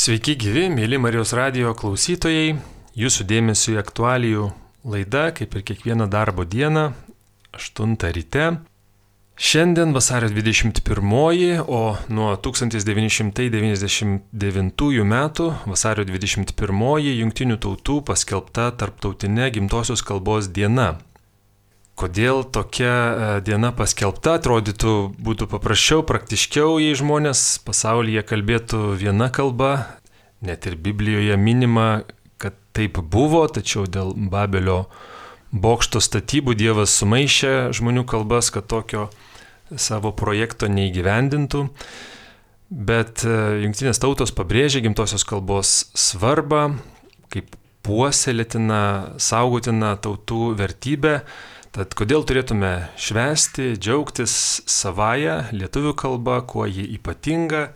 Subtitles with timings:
[0.00, 2.54] Sveiki gyvi, mėly Marijos radio klausytojai.
[2.96, 4.46] Jūsų dėmesio į aktualijų
[4.88, 6.96] laida, kaip ir kiekvieną darbo dieną,
[7.52, 8.64] 8 ryte.
[9.36, 20.48] Šiandien vasario 21, o nuo 1999 metų vasario 21 Junktinių tautų paskelbta tarptautinė gimtosios kalbos
[20.48, 20.96] diena.
[22.00, 29.98] Kodėl tokia e, diena paskelbta, atrodytų būtų paprasčiau, praktiškiau, jei žmonės pasaulyje kalbėtų viena kalba,
[30.40, 32.06] net ir Biblijoje minima,
[32.40, 34.86] kad taip buvo, tačiau dėl Babelio
[35.52, 39.10] bokšto statybų Dievas sumaišė žmonių kalbas, kad tokio
[39.76, 41.66] savo projekto neįgyvendintų.
[42.70, 43.36] Bet e,
[43.66, 46.70] jungtinės tautos pabrėžia gimtosios kalbos svarbą
[47.30, 47.54] kaip
[47.86, 51.20] puoselėtina, saugotina tautų vertybė.
[51.70, 54.32] Tad kodėl turėtume švęsti, džiaugtis
[54.66, 57.68] savoją lietuvių kalbą, kuo ji ypatinga,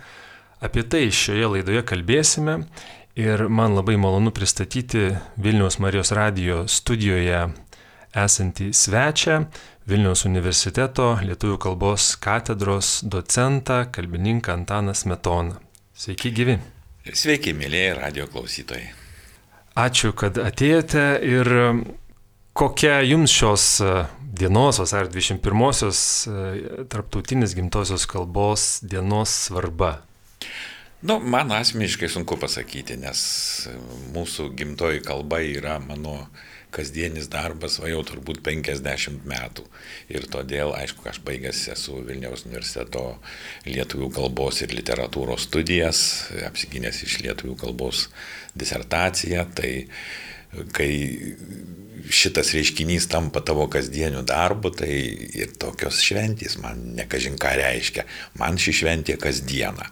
[0.58, 2.56] apie tai šioje laidoje kalbėsime.
[3.14, 7.44] Ir man labai malonu pristatyti Vilniaus Marijos radio studijoje
[8.10, 9.38] esantį svečią,
[9.86, 15.60] Vilniaus universiteto lietuvių kalbos katedros docentą, kalbininką Antaną Smetoną.
[15.94, 16.58] Sveiki gyvi.
[17.14, 18.88] Sveiki, mėlyje radio klausytojai.
[19.78, 21.58] Ačiū, kad atėjote ir
[22.54, 23.66] kokia jums šios
[24.34, 26.00] dienos, vasario 21-osios
[26.90, 29.96] tarptautinės gimtosios kalbos dienos svarba?
[31.04, 33.20] Nu, man asmeniškai sunku pasakyti, nes
[34.14, 36.22] mūsų gimtoji kalba yra mano
[36.74, 39.66] kasdienis darbas, va jau turbūt 50 metų.
[40.10, 43.18] Ir todėl, aišku, aš baigęs esu Vilniaus universiteto
[43.68, 46.00] lietuvių kalbos ir literatūros studijas,
[46.48, 48.08] apsigynęs iš lietuvių kalbos
[48.58, 49.74] disertaciją, tai
[50.74, 50.90] kai
[52.10, 54.92] šitas reiškinys tampa tavo kasdieniu darbu, tai
[55.34, 58.04] ir tokios šventys man nekažin ką reiškia.
[58.40, 59.88] Man ši šventė kasdiena.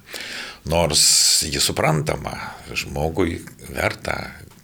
[0.68, 1.02] Nors
[1.48, 2.36] ji suprantama,
[2.70, 3.40] žmogui
[3.72, 4.18] verta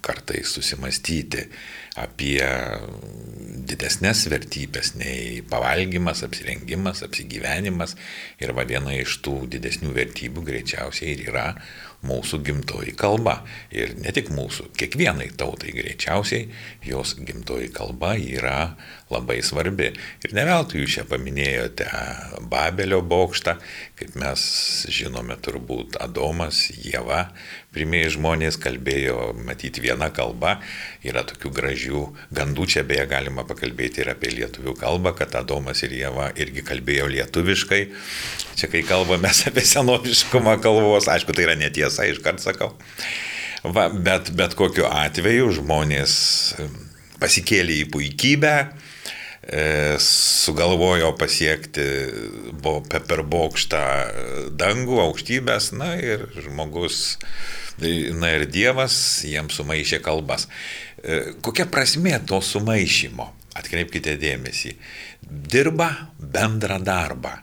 [0.05, 1.43] kartais susimastyti
[1.99, 2.39] apie
[3.69, 7.97] didesnės vertybės nei pavalgymas, apsirengimas, apsigyvenimas.
[8.39, 11.47] Ir va viena iš tų didesnių vertybių greičiausiai ir yra
[12.05, 13.39] mūsų gimtoji kalba.
[13.75, 16.47] Ir ne tik mūsų, kiekvienai tautai greičiausiai
[16.87, 18.75] jos gimtoji kalba yra
[19.11, 19.91] labai svarbi.
[20.23, 21.89] Ir ne veltui jūs čia paminėjote
[22.49, 23.57] Babelio bokštą,
[23.99, 24.41] kaip mes
[24.93, 27.27] žinome turbūt Adomas, Jėva,
[27.75, 30.55] pirmieji žmonės kalbėjo, matyti vieną kalbą,
[31.05, 32.01] yra tokių gražių
[32.33, 37.09] gandų, čia beje galima pakalbėti ir apie lietuvių kalbą, kad Adomas ir Jėva irgi kalbėjo
[37.13, 37.81] lietuviškai.
[38.57, 42.73] Čia kai kalbame apie senoviškumą kalbos, aišku, tai yra netiesa, iškart sakau.
[43.63, 46.13] Va, bet bet kokiu atveju žmonės
[47.19, 48.53] pasikėlė į puikybę,
[50.03, 51.85] sugalvojo pasiekti
[53.07, 53.81] per bokštą
[54.59, 57.17] dangų, aukštybės, na ir žmogus,
[57.79, 58.93] na ir Dievas
[59.25, 60.47] jiems sumaišė kalbas.
[61.01, 63.29] E, kokia prasme to sumaišymo?
[63.59, 64.75] Atkreipkite dėmesį.
[65.25, 65.89] Dirba
[66.19, 67.33] bendrą darbą.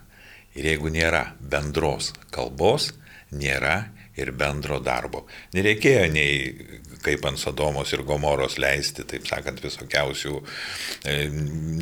[0.57, 2.93] Ir jeigu nėra bendros kalbos,
[3.35, 5.27] nėra ir bendro darbo.
[5.57, 11.15] Nereikėjo nei kaip ant Sodomos ir Gomoros leisti, taip sakant, visokiausių e,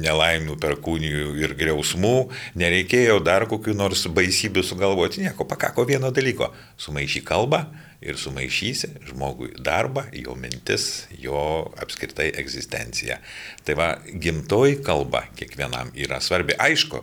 [0.05, 2.17] nelaimių, perkūnijų ir griausmų,
[2.61, 6.53] nereikėjo dar kokių nors baisybių sugalvoti, nieko, pakako vieno dalyko-
[6.85, 7.65] sumaišy kalbą
[8.05, 13.17] ir sumaišysi žmogui darbą, jo mintis, jo apskritai egzistenciją.
[13.65, 16.57] Tai va, gimtoji kalba kiekvienam yra svarbi.
[16.61, 17.01] Aišku,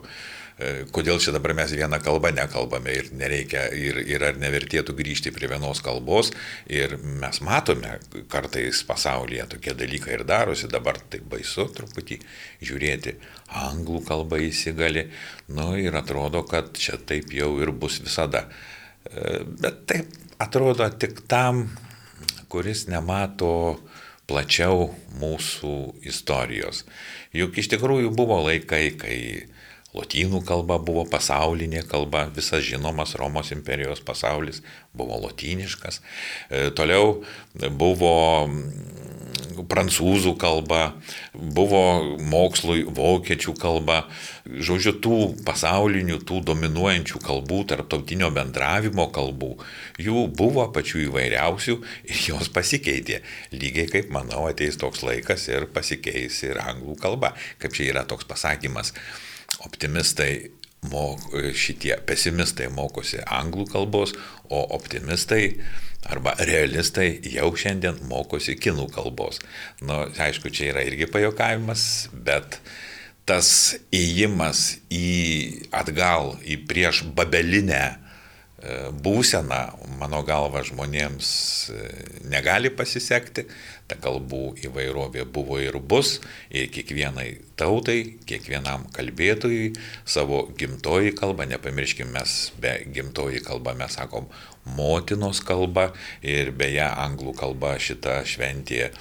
[0.94, 5.50] kodėl čia dabar mes vieną kalbą nekalbame ir nereikia, ir, ir ar nevertėtų grįžti prie
[5.50, 6.32] vienos kalbos.
[6.70, 7.98] Ir mes matome
[8.32, 12.20] kartais pasaulyje tokie dalykai ir darosi, dabar taip baisu truputį
[12.64, 13.16] žiūrėti,
[13.62, 15.08] anglų kalba įsigali,
[15.56, 18.46] nu ir atrodo, kad čia taip jau ir bus visada.
[19.08, 21.66] E, bet taip atrodo tik tam,
[22.52, 23.78] kuris nemato
[24.28, 24.90] plačiau
[25.20, 25.76] mūsų
[26.08, 26.84] istorijos.
[27.36, 29.18] Juk iš tikrųjų buvo laikai, kai
[29.92, 34.62] Lotynų kalba buvo pasaulinė kalba, visas žinomas Romos imperijos pasaulis
[34.96, 36.00] buvo lotyniškas.
[36.48, 37.18] E, toliau
[37.76, 38.12] buvo
[38.46, 39.02] mm,
[39.68, 40.94] prancūzų kalba,
[41.34, 41.82] buvo
[42.24, 44.06] mokslui vokiečių kalba.
[44.48, 49.50] Žodžiu, tų pasaulinių, tų dominuojančių kalbų, tarptautinio bendravimo kalbų,
[50.00, 51.76] jų buvo pačių įvairiausių
[52.08, 53.20] ir jos pasikeitė.
[53.52, 57.34] Lygiai kaip, manau, ateis toks laikas ir pasikeis ir anglų kalba.
[57.60, 58.96] Kaip čia yra toks pasakymas
[59.66, 60.50] optimistai
[60.90, 64.14] mok, šitie pesimistai mokosi anglų kalbos,
[64.50, 65.44] o optimistai
[66.10, 69.38] arba realistai jau šiandien mokosi kinų kalbos.
[69.80, 72.58] Na, nu, aišku, čia yra irgi pajokavimas, bet
[73.28, 75.10] tas įėjimas į
[75.78, 78.02] atgal, į prieš babelinę
[79.02, 81.28] būsena, mano galva, žmonėms
[81.72, 81.86] e,
[82.30, 83.46] negali pasisekti,
[83.92, 86.16] ta kalbų įvairovė buvo ir bus,
[86.50, 87.28] ir kiekvienai
[87.60, 89.74] tautai, kiekvienam kalbėtojui
[90.08, 94.30] savo gimtoji kalba, nepamirškime, mes be gimtoji kalba mes sakom
[94.76, 95.90] motinos kalba
[96.22, 98.92] ir beje anglų kalba šita šventė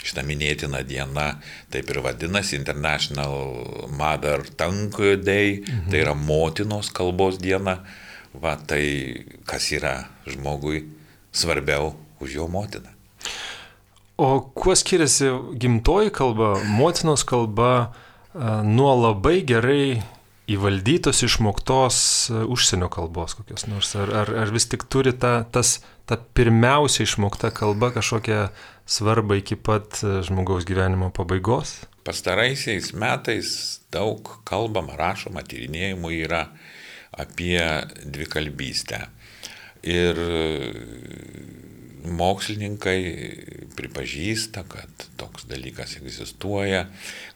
[0.00, 1.26] šitą minėtiną dieną
[1.72, 5.90] taip ir vadinasi International Mother Tongue Day, mhm.
[5.90, 7.82] tai yra motinos kalbos diena.
[8.30, 10.84] Va tai kas yra žmogui
[11.34, 12.99] svarbiau už jo motiną.
[14.20, 17.94] O kuo skiriasi gimtoji kalba, motinos kalba
[18.68, 20.02] nuo labai gerai
[20.50, 22.00] įvaldytos, išmoktos
[22.52, 23.94] užsienio kalbos kokios nors?
[23.96, 28.50] Ar, ar, ar vis tik turi ta, tas, ta pirmiausia išmokta kalba kažkokią
[28.84, 31.78] svarbą iki pat žmogaus gyvenimo pabaigos?
[32.04, 33.54] Pastaraisiais metais
[33.94, 36.44] daug kalbama, rašoma, tyrinėjimų yra
[37.24, 37.64] apie
[38.04, 39.06] dvikalbystę.
[39.80, 40.20] Ir
[42.04, 42.98] mokslininkai
[43.76, 46.86] pripažįsta, kad toks dalykas egzistuoja,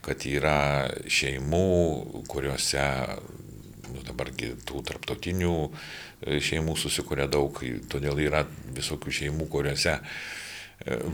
[0.05, 1.65] kad yra šeimų,
[2.31, 2.85] kuriuose
[3.91, 5.57] nu, dabargi tų tarptautinių
[6.25, 7.59] šeimų susikuria daug,
[7.91, 8.45] todėl yra
[8.75, 9.99] visokių šeimų, kuriuose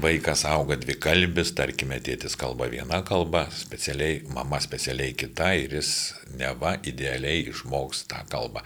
[0.01, 5.91] vaikas auga dvi kalbis, tarkime, tėtis kalba viena kalba, specialiai, mama specialiai kita ir jis
[6.39, 8.65] neva idealiai išmoks tą kalbą.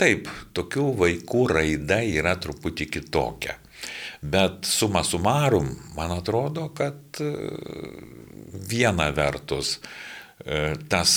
[0.00, 3.56] Taip, tokių vaikų raida yra truputį kitokia.
[4.24, 7.28] Bet suma sumarum, man atrodo, kad e,
[8.70, 9.76] viena vertus
[10.40, 11.12] e, tas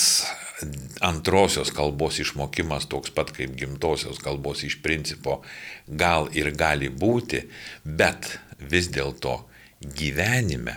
[1.06, 5.40] antrosios kalbos išmokimas toks pat kaip gimtosios kalbos iš principo
[5.88, 7.44] gal ir gali būti,
[7.86, 9.38] bet vis dėlto
[9.86, 10.76] gyvenime,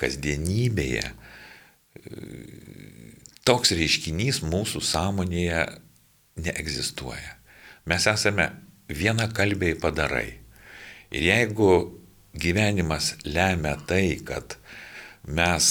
[0.00, 1.10] kasdienybėje
[3.46, 5.64] toks reiškinys mūsų sąmonėje
[6.42, 7.36] neegzistuoja.
[7.90, 8.48] Mes esame
[8.88, 10.41] viena kalbiai padarai.
[11.12, 11.72] Ir jeigu
[12.40, 14.56] gyvenimas lemia tai, kad
[15.28, 15.66] mes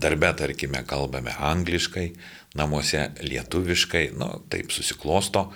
[0.00, 2.06] darbe, tarkime, kalbame angliškai,
[2.54, 5.48] namuose lietuviškai, nu, taip susiklosto,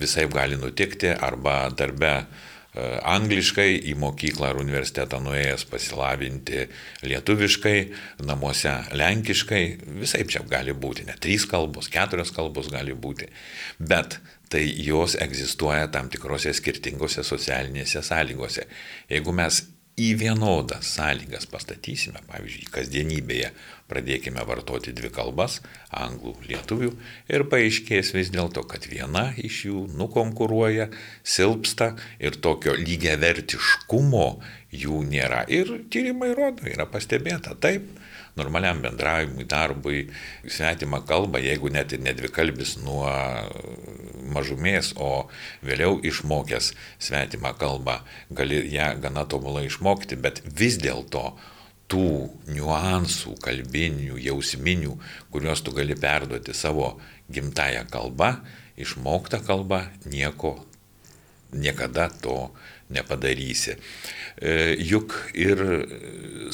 [0.00, 6.66] visai gali nutikti, arba darbe E, angliškai, į mokyklą ar universitetą nuėjęs pasilavinti
[7.08, 7.76] lietuviškai,
[8.28, 9.62] namuose lenkiškai,
[10.02, 13.30] visai čia gali būti, ne trys kalbos, keturios kalbos gali būti,
[13.78, 14.18] bet
[14.52, 18.68] tai jos egzistuoja tam tikrose skirtingose socialinėse sąlygose.
[19.10, 19.64] Jeigu mes
[19.96, 23.50] į vienodas sąlygas pastatysime, pavyzdžiui, kasdienybėje
[23.90, 25.60] pradėkime vartoti dvi kalbas-
[26.04, 26.92] anglų, lietuvių
[27.28, 30.90] ir paaiškės vis dėlto, kad viena iš jų nukonkuruoja,
[31.22, 34.40] silpsta ir tokio lygiavertiškumo
[34.72, 35.44] jų nėra.
[35.48, 37.82] Ir tyrimai rodo, yra pastebėta taip
[38.36, 40.02] normaliam bendravimui, darbui,
[40.44, 43.08] svetimą kalbą, jeigu net ir nedvikalbis nuo
[44.34, 45.28] mažumės, o
[45.64, 51.30] vėliau išmokęs svetimą kalbą, gali ją gana tobulai išmokti, bet vis dėlto
[51.90, 52.08] tų
[52.50, 54.96] niuansų kalbinių, jausminių,
[55.30, 56.96] kuriuos tu gali perduoti savo
[57.30, 58.32] gimtają kalbą,
[58.76, 60.56] išmoktą kalbą, nieko,
[61.54, 62.50] niekada to
[62.90, 63.76] nepadarysi.
[64.36, 65.62] E, juk ir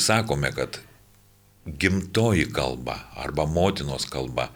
[0.01, 0.81] sakome, kad
[1.67, 4.51] gimtoji kalba arba motinos kalba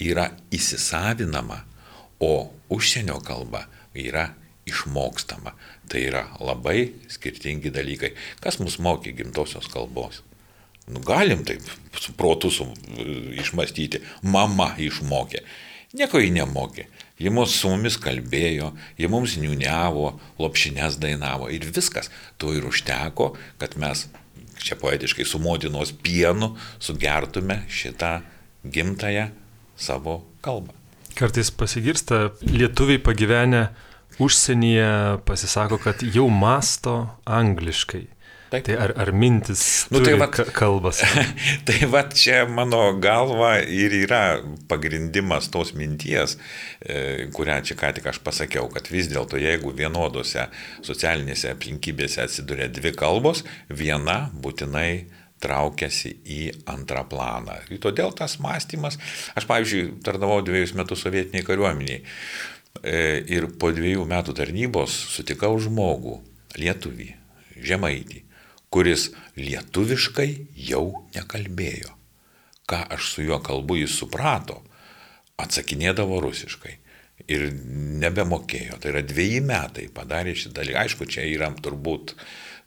[0.00, 1.62] yra įsisavinama,
[2.22, 3.66] o užsienio kalba
[3.98, 4.30] yra
[4.66, 5.52] išmokstama.
[5.92, 8.14] Tai yra labai skirtingi dalykai.
[8.40, 10.22] Kas mus mokė gimtosios kalbos?
[10.88, 11.66] Nu, galim taip
[12.00, 12.66] su protu su,
[13.36, 14.00] išmastyti.
[14.24, 15.44] Mama išmokė.
[15.92, 16.86] Nieko jį nemokė.
[17.20, 20.08] Ji mus su mumis kalbėjo, ji mums niuniavo,
[20.40, 22.08] lopšinės dainavo ir viskas.
[22.40, 24.06] To ir užteko, kad mes
[24.62, 28.22] čia poetiškai su motinos pienu sugertume šitą
[28.64, 29.28] gimtają
[29.76, 30.72] savo kalbą.
[31.14, 33.66] Kartais pasigirsta, lietuviai pagyvenę
[34.18, 38.06] užsienyje pasisako, kad jau masto angliškai.
[38.52, 38.66] Taip.
[38.66, 40.98] Tai ar, ar mintis nu, tai vat, kalbas?
[41.66, 46.36] tai va čia mano galva ir yra pagrindimas tos minties,
[46.84, 50.50] e, kurią čia ką tik aš pasakiau, kad vis dėlto jeigu vienodose
[50.84, 53.40] socialinėse aplinkybėse atsiduria dvi kalbos,
[53.72, 57.56] viena būtinai traukiasi į antrą planą.
[57.72, 59.00] Ir todėl tas mąstymas,
[59.32, 62.04] aš pavyzdžiui, tarnavau dviejus metus sovietiniai kariuomeniai
[62.82, 66.18] ir po dviejų metų tarnybos sutikau žmogų,
[66.58, 67.08] lietuvį,
[67.62, 68.22] žemaitį,
[68.72, 70.30] kuris lietuviškai
[70.68, 71.92] jau nekalbėjo.
[72.66, 74.62] Ką aš su juo kalbu, jis suprato,
[75.42, 76.78] atsakinėdavo rusiškai
[77.30, 77.50] ir
[78.02, 78.78] nebemokėjo.
[78.80, 80.84] Tai yra dviejai metai padarė šį dalyką.
[80.84, 82.16] Aišku, čia yra turbūt e,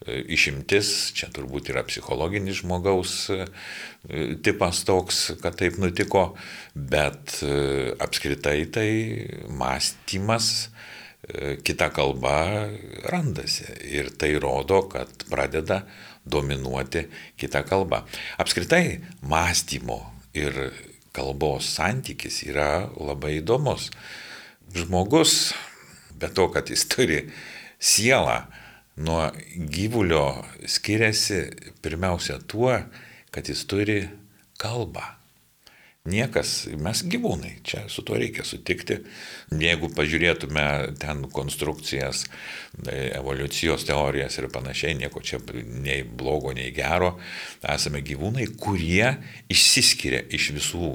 [0.05, 3.45] išimtis, čia turbūt yra psichologinis žmogaus e,
[4.45, 6.33] tipas toks, kad taip nutiko,
[6.75, 8.89] bet e, apskritai tai
[9.49, 10.69] mąstymas
[11.65, 12.69] kita kalba
[13.09, 13.63] randasi.
[13.89, 15.79] Ir tai rodo, kad pradeda
[16.21, 18.03] dominuoti kita kalba.
[18.37, 20.03] Apskritai, mąstymo
[20.37, 20.53] ir
[21.15, 23.89] kalbos santykis yra labai įdomus.
[24.75, 25.55] Žmogus,
[26.19, 27.21] be to, kad jis turi
[27.79, 28.43] sielą,
[28.95, 31.41] nuo gyvulio skiriasi
[31.81, 32.77] pirmiausia tuo,
[33.31, 33.99] kad jis turi
[34.61, 35.03] kalbą.
[36.05, 38.99] Niekas, mes gyvūnai, čia su tuo reikia sutikti.
[39.57, 40.65] Jeigu pažiūrėtume
[41.01, 42.27] ten konstrukcijas,
[42.85, 47.15] evoliucijos teorijas ir panašiai, nieko čia nei blogo, nei gero,
[47.65, 49.15] esame gyvūnai, kurie
[49.49, 50.91] išsiskiria iš visų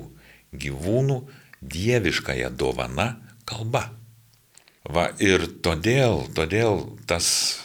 [0.54, 1.18] gyvūnų
[1.60, 3.10] dieviškąją dovaną
[3.50, 3.88] kalba.
[4.88, 7.60] Va ir todėl, todėl tas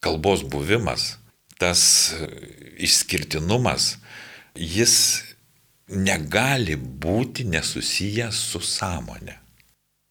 [0.00, 1.18] kalbos buvimas,
[1.60, 2.14] tas
[2.78, 3.98] išskirtinumas,
[4.54, 4.94] jis
[5.88, 9.36] negali būti nesusijęs su sąmonė.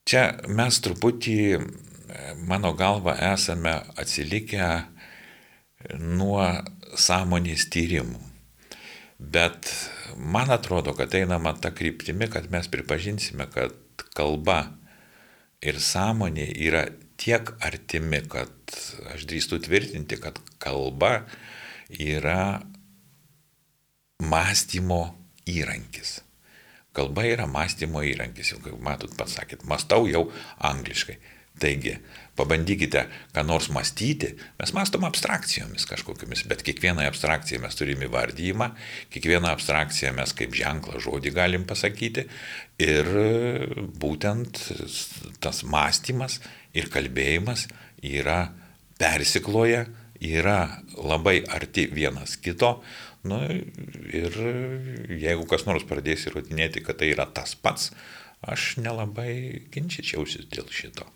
[0.07, 1.37] Čia mes truputį,
[2.47, 4.69] mano galva, esame atsilikę
[5.99, 6.45] nuo
[6.97, 8.21] sąmonės tyrimų.
[9.17, 9.69] Bet
[10.17, 13.73] man atrodo, kad einama ta kryptimi, kad mes pripažinsime, kad
[14.15, 14.77] kalba
[15.65, 16.85] ir sąmonė yra
[17.17, 18.77] tiek artimi, kad
[19.13, 21.25] aš drįstu tvirtinti, kad kalba
[21.89, 22.61] yra
[24.21, 25.01] mąstymo
[25.49, 26.19] įrankis.
[26.97, 30.27] Kalba yra mąstymo įrankis, jau kaip matot pasakėt, mastau jau
[30.65, 31.17] angliškai.
[31.57, 31.95] Taigi,
[32.37, 38.69] pabandykite, ką nors mąstyti, mes mastom abstrakcijomis kažkokiamis, bet kiekvieną abstrakciją mes turime įvardyjimą,
[39.13, 42.27] kiekvieną abstrakciją mes kaip ženklą žodį galim pasakyti
[42.83, 43.11] ir
[43.97, 44.61] būtent
[45.43, 46.39] tas mąstymas
[46.77, 47.67] ir kalbėjimas
[48.05, 48.51] yra
[49.01, 52.77] persikloja, yra labai arti vienas kito,
[53.27, 53.39] Nu,
[54.13, 54.37] ir
[55.19, 57.91] jeigu kas nors pradės įrodinėti, kad tai yra tas pats,
[58.45, 61.07] aš nelabai ginčičiausi dėl šito.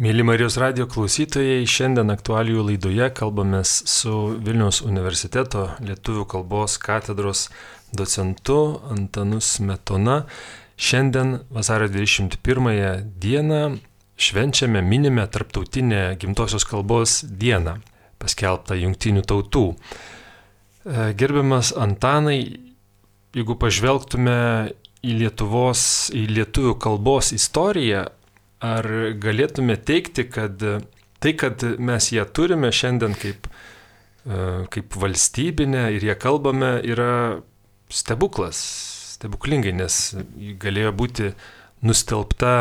[0.00, 7.50] Mėly Marijos radio klausytojai, šiandien aktualijų laidoje kalbame su Vilniaus universiteto lietuvių kalbos katedros
[7.92, 10.22] docentu Antanus Metona.
[10.80, 13.60] Šiandien vasario 21 dieną
[14.16, 17.78] švenčiame, minime Tarptautinę gimtosios kalbos dieną,
[18.20, 19.64] paskelbtą Junktinių tautų.
[19.74, 22.38] E, gerbiamas Antanai,
[23.36, 24.38] jeigu pažvelgtume
[25.04, 25.82] į Lietuvos,
[26.16, 28.06] į lietuvių kalbos istoriją,
[28.60, 28.86] ar
[29.20, 30.60] galėtume teikti, kad
[31.20, 33.48] tai, kad mes ją turime šiandien kaip,
[34.24, 37.40] e, kaip valstybinę ir ją kalbame, yra
[37.92, 38.60] stebuklas,
[39.16, 40.00] stebuklingai, nes
[40.60, 41.32] galėjo būti
[41.84, 42.54] nustelbta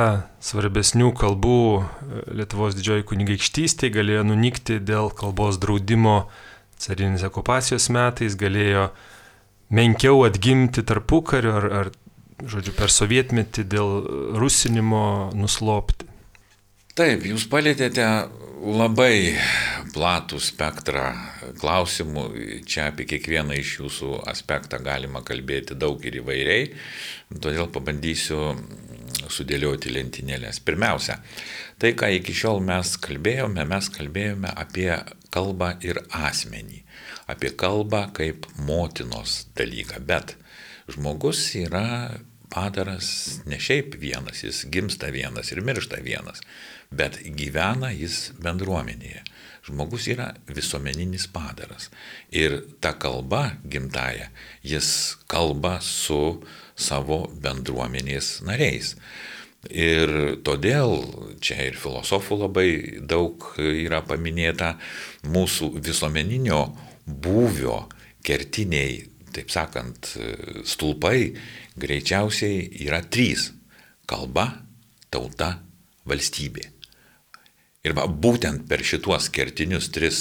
[0.44, 1.84] svarbesnių kalbų e,
[2.42, 6.24] Lietuvos didžioji kunigaikštystė, galėjo nunykti dėl kalbos draudimo
[6.80, 8.90] carinės okupacijos metais, galėjo
[9.76, 11.92] menkiau atgimti tarpu kariu ar, ar,
[12.46, 13.96] žodžiu, per sovietmetį dėl
[14.40, 16.08] rusinimo nuslopti.
[17.00, 18.06] Taip, jūs palėtėte
[18.60, 19.38] labai
[19.94, 21.06] platų spektrą
[21.60, 22.26] klausimų.
[22.68, 26.74] Čia apie kiekvieną iš jūsų aspektą galima kalbėti daug ir įvairiai,
[27.40, 28.56] todėl pabandysiu
[29.30, 30.60] sudėlioti lentynėlės.
[30.66, 31.20] Pirmiausia,
[31.80, 34.92] tai, ką iki šiol mes kalbėjome, mes kalbėjome apie
[35.34, 36.84] kalbą ir asmenį,
[37.32, 40.02] apie kalbą kaip motinos dalyką.
[40.04, 40.36] Bet
[40.90, 42.18] žmogus yra
[42.50, 46.42] padaras ne šiaip vienas, jis gimsta vienas ir miršta vienas,
[46.92, 49.24] bet gyvena jis bendruomenėje.
[49.70, 51.90] Žmogus yra visuomeninis padaras.
[52.32, 54.30] Ir ta kalba gimtaja,
[54.66, 56.40] jis kalba su
[56.80, 58.96] savo bendruomenės nariais.
[59.70, 61.02] Ir todėl
[61.44, 62.70] čia ir filosofų labai
[63.04, 64.78] daug yra paminėta
[65.28, 66.62] mūsų visuomeninio
[67.04, 67.82] būvio
[68.24, 69.04] kertiniai,
[69.36, 70.14] taip sakant,
[70.66, 71.34] stulpai
[71.80, 73.52] greičiausiai yra trys-
[74.10, 74.50] kalba,
[75.12, 75.60] tauta,
[76.10, 76.66] valstybė.
[77.86, 80.20] Ir va, būtent per šituos kertinius tris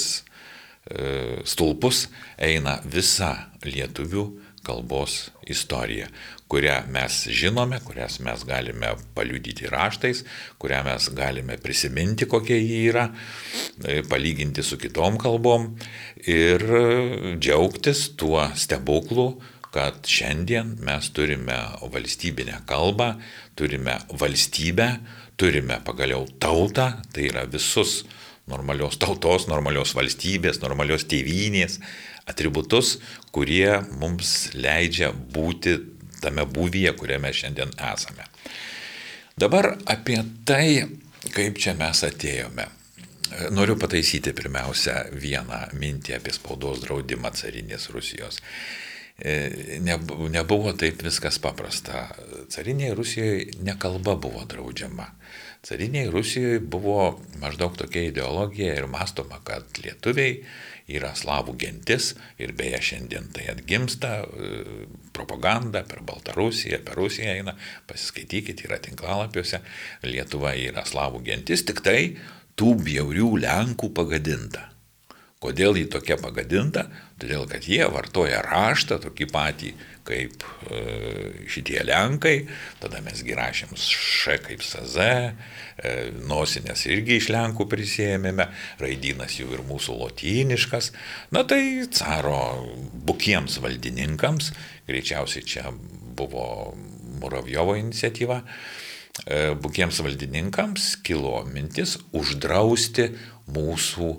[0.88, 2.06] e, stulpus
[2.38, 3.32] eina visa
[3.66, 4.24] lietuvių
[4.66, 6.08] kalbos istorija,
[6.48, 10.24] kurią mes žinome, kurias mes galime paliudyti raštais,
[10.60, 13.08] kurią mes galime prisiminti, kokia ji yra,
[13.84, 15.70] e, palyginti su kitom kalbom
[16.26, 16.64] ir
[17.38, 19.30] džiaugtis tuo stebuklu,
[19.72, 21.56] kad šiandien mes turime
[21.92, 23.12] valstybinę kalbą,
[23.56, 24.88] turime valstybę,
[25.36, 28.02] turime pagaliau tautą, tai yra visus
[28.48, 31.78] normalios tautos, normalios valstybės, normalios tėvynės
[32.28, 32.96] atributus,
[33.34, 35.76] kurie mums leidžia būti
[36.22, 38.26] tame būvyje, kuriame šiandien esame.
[39.38, 40.18] Dabar apie
[40.48, 40.88] tai,
[41.34, 42.66] kaip čia mes atėjome.
[43.52, 48.40] Noriu pataisyti pirmiausia vieną mintį apie spaudos draudimą carinės Rusijos.
[49.18, 49.78] e,
[50.30, 52.06] nebuvo taip viskas paprasta.
[52.54, 55.10] Carinėje Rusijoje nekalba buvo draudžiama.
[55.68, 60.38] Carinėje Rusijoje buvo maždaug tokia ideologija ir mąstoma, kad lietuviai
[60.88, 64.48] yra slavų gentis ir beje šiandien tai atgimsta e,
[65.12, 67.54] propaganda per Baltarusiją, per Rusiją eina,
[67.90, 69.60] pasiskaitykite, yra tinklalapiuose,
[70.08, 72.00] Lietuva yra slavų gentis, tik tai
[72.56, 74.70] tų bjaurių Lenkų pagadinta.
[75.38, 76.88] Kodėl jį tokia pagadinta?
[77.22, 79.70] Todėl, kad jie vartoja raštą tokį patį
[80.08, 80.42] kaip
[80.72, 80.80] e,
[81.50, 82.48] šitie Lenkai,
[82.80, 85.92] tada mes rašėm Š kaip SZ, e,
[86.26, 88.48] nosinės irgi iš Lenkų prisėmėme,
[88.82, 90.90] raidynas jų ir mūsų lotyniškas.
[91.34, 91.62] Na tai
[91.94, 92.40] caro
[93.06, 94.52] bukiems valdininkams,
[94.90, 95.68] greičiausiai čia
[96.18, 96.74] buvo
[97.20, 103.12] Muravjovo iniciatyva, e, bukiems valdininkams kilo mintis uždrausti
[103.54, 104.10] mūsų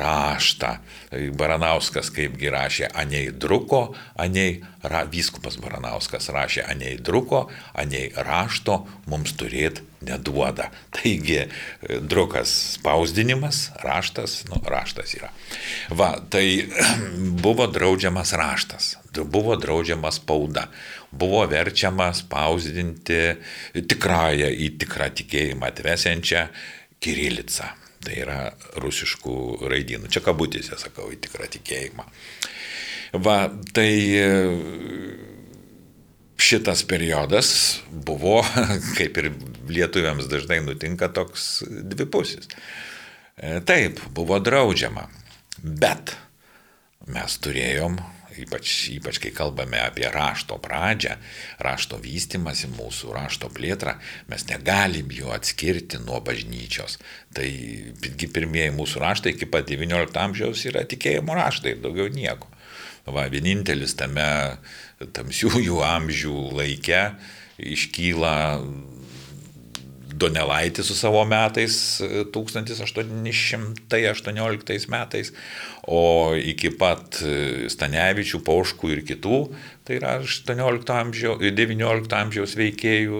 [0.00, 0.72] raštą.
[1.10, 3.88] Tai Baranauskas kaipgi rašė, anei druko,
[4.20, 7.46] anei ra, vyskupas Baranauskas rašė, anei druko,
[7.78, 10.68] anei rašto mums turėti neduoda.
[10.94, 11.48] Taigi
[12.00, 15.32] drukas spausdinimas, raštas, nu, raštas yra.
[15.90, 16.68] Va, tai
[17.44, 20.68] buvo draudžiamas raštas, buvo draudžiama spauda,
[21.10, 23.20] buvo verčiama spausdinti
[23.74, 26.46] tikrąją į tikrą tikėjimą atvesiančią
[27.02, 27.72] kirilicą.
[28.04, 28.38] Tai yra
[28.78, 29.34] rusiškų
[29.70, 30.10] raidynų.
[30.12, 32.06] Čia kabutėse sakau į tikrą tikėjimą.
[33.24, 33.38] Va,
[33.74, 33.90] tai
[34.20, 34.28] e,
[36.38, 37.50] šitas periodas
[37.90, 38.42] buvo,
[38.98, 39.32] kaip ir
[39.68, 42.50] lietuviams dažnai nutinka, toks dvipusis.
[43.38, 45.08] E, taip, buvo draudžiama,
[45.62, 46.14] bet
[47.08, 47.98] mes turėjom
[48.44, 51.16] ypač, ypač kai kalbame apie rašto pradžią,
[51.64, 53.96] rašto vystimasi mūsų, rašto plėtrą,
[54.30, 56.98] mes negalim jo atskirti nuo bažnyčios.
[57.34, 57.48] Tai
[58.34, 62.50] pirmieji mūsų raštai iki pat XIX amžiaus yra tikėjimo raštai ir daugiau nieko.
[63.08, 64.28] Va, vienintelis tame
[65.16, 67.02] tamsiųjų amžių laike
[67.58, 68.34] iškyla
[70.18, 71.74] Donelaitis su savo metais
[72.34, 75.32] 1818 metais,
[75.86, 77.20] o iki pat
[77.72, 79.38] Stanevičių, Pauškų ir kitų,
[79.86, 83.16] tai yra 18 amžiaus, 19 amžiaus veikėjų,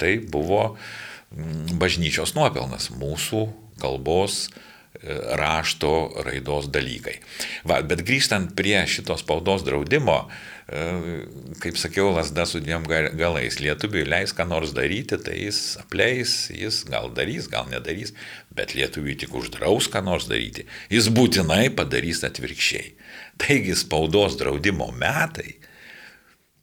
[0.00, 3.40] tai buvo mm, bažnyčios nuopelnas mūsų
[3.82, 4.32] kalbos
[5.34, 7.16] rašto raidos dalykai.
[7.66, 10.30] Va, bet grįžtant prie šitos spaudos draudimo, e,
[11.62, 12.84] kaip sakiau, lasda su dviem
[13.18, 13.58] galais.
[13.60, 18.14] Lietuviui leis ką nors daryti, tai jis apleis, jis gal darys, gal nedarys,
[18.54, 20.66] bet lietuviui tik uždraus ką nors daryti.
[20.92, 22.94] Jis būtinai padarys atvirkščiai.
[23.42, 25.58] Taigi spaudos draudimo metai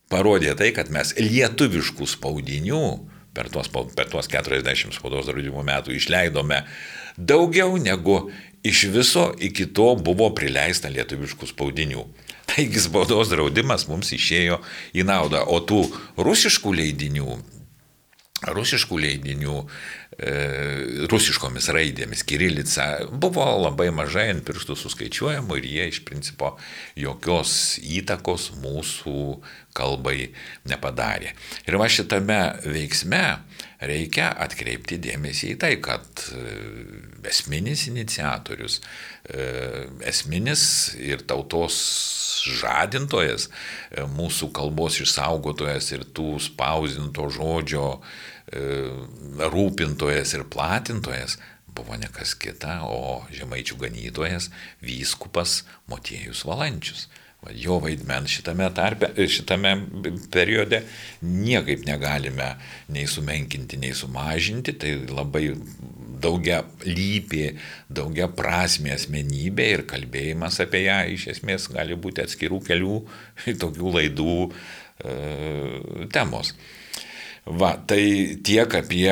[0.10, 2.84] parodė tai, kad mes lietuviškų spaudinių
[3.36, 6.64] per tuos, per tuos 40 spaudos draudimo metų išleidome
[7.18, 8.30] daugiau negu
[8.66, 12.08] iš viso iki to buvo prileista lietuviškų spaudinių.
[12.60, 14.58] Taigi spaudos draudimas mums išėjo
[14.91, 15.78] į naudą, o tų
[16.19, 17.36] rusiškų leidinių,
[18.52, 20.34] rusiškų leidinių e,
[21.08, 26.58] rusiškomis raidėmis, kirilica, buvo labai mažai ant pirštų suskaičiuojamų ir jie iš principo
[27.00, 29.39] jokios įtakos mūsų
[29.80, 30.34] kalbai
[30.67, 31.32] nepadarė.
[31.63, 33.24] Ir va šitame veiksme
[33.88, 36.43] reikia atkreipti dėmesį į tai, kad e,
[37.32, 38.82] esminis iniciatorius,
[40.10, 40.63] esminis
[40.98, 41.76] ir tautos
[42.60, 43.50] žadintojas,
[43.92, 48.00] e, mūsų kalbos išsaugotojas ir tų spausdinto žodžio
[48.50, 51.36] rūpintojas ir platintojas
[51.80, 54.50] buvo ne kas kita, o žemaičių ganytojas
[54.82, 57.08] vyskupas Motiejus Valančius.
[57.56, 59.72] Jo vaidmens šitame, tarpe, šitame
[60.34, 60.82] periode
[61.24, 62.50] niekaip negalime
[62.92, 64.74] nei sumenkinti, nei sumažinti.
[64.76, 65.54] Tai labai
[66.22, 67.54] daugia lypė,
[67.90, 73.00] daugia prasmė asmenybė ir kalbėjimas apie ją iš esmės gali būti atskirų kelių
[73.64, 75.16] tokių laidų e,
[76.14, 76.54] temos.
[77.50, 79.08] Va, tai tiek apie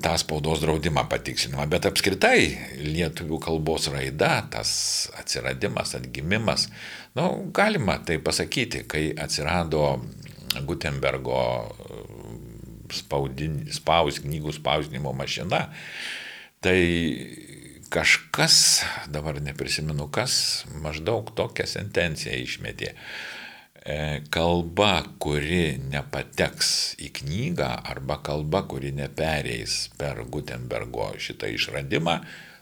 [0.00, 2.46] tą spaudos draudimą patiksinimą, bet apskritai
[2.78, 4.70] lietuvių kalbos raida, tas
[5.20, 6.70] atsiradimas, atgimimas,
[7.18, 9.98] nu, galima tai pasakyti, kai atsirado
[10.64, 11.42] Gutenbergo
[12.92, 15.66] spaudin, spaus, knygų spausdinimo mašina,
[16.62, 16.80] tai
[17.92, 22.92] kažkas, dabar neprisimenu kas, maždaug tokią sentenciją išmetė.
[23.82, 26.70] E, kalba, kuri nepateks
[27.02, 32.20] į knygą arba kalba, kuri nepereis per Gutenbergo šitą išradimą,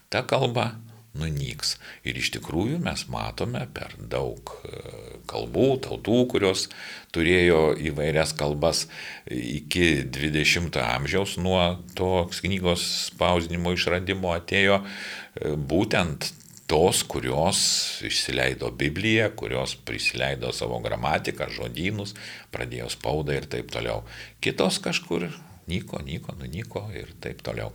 [0.09, 0.73] ta kalba
[1.18, 1.75] nunyks.
[2.07, 4.83] Ir iš tikrųjų mes matome per daug e,
[5.31, 6.68] kalbų, tautų, kurios
[7.14, 8.85] turėjo įvairias kalbas
[9.27, 11.62] iki 20-ojo amžiaus nuo
[11.99, 16.31] tos knygos spausdinimo išradimo atėjo e, būtent
[16.70, 17.61] tos, kurios
[18.07, 22.14] išsileido Bibliją, kurios prisileido savo gramatiką, žodynus,
[22.55, 24.05] pradėjo spaudą ir taip toliau.
[24.38, 25.27] Kitos kažkur
[25.70, 27.75] nyko, nyko, nunyko ir taip toliau.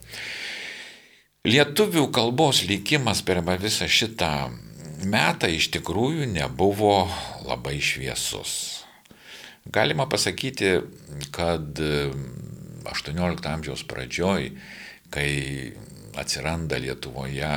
[1.45, 4.49] Lietuvių kalbos likimas per visą šitą
[5.05, 7.03] metą iš tikrųjų nebuvo
[7.45, 8.81] labai šviesus.
[9.69, 10.71] Galima pasakyti,
[11.29, 14.47] kad 18 amžiaus pradžioj,
[15.13, 15.29] kai
[16.17, 17.53] atsiranda Lietuvoje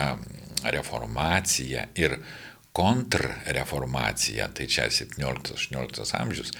[0.68, 2.18] reformacija ir
[2.76, 6.52] kontrreformacija, tai čia 17-18 amžius,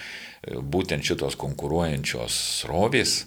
[0.49, 3.19] būtent šitos konkuruojančios srovės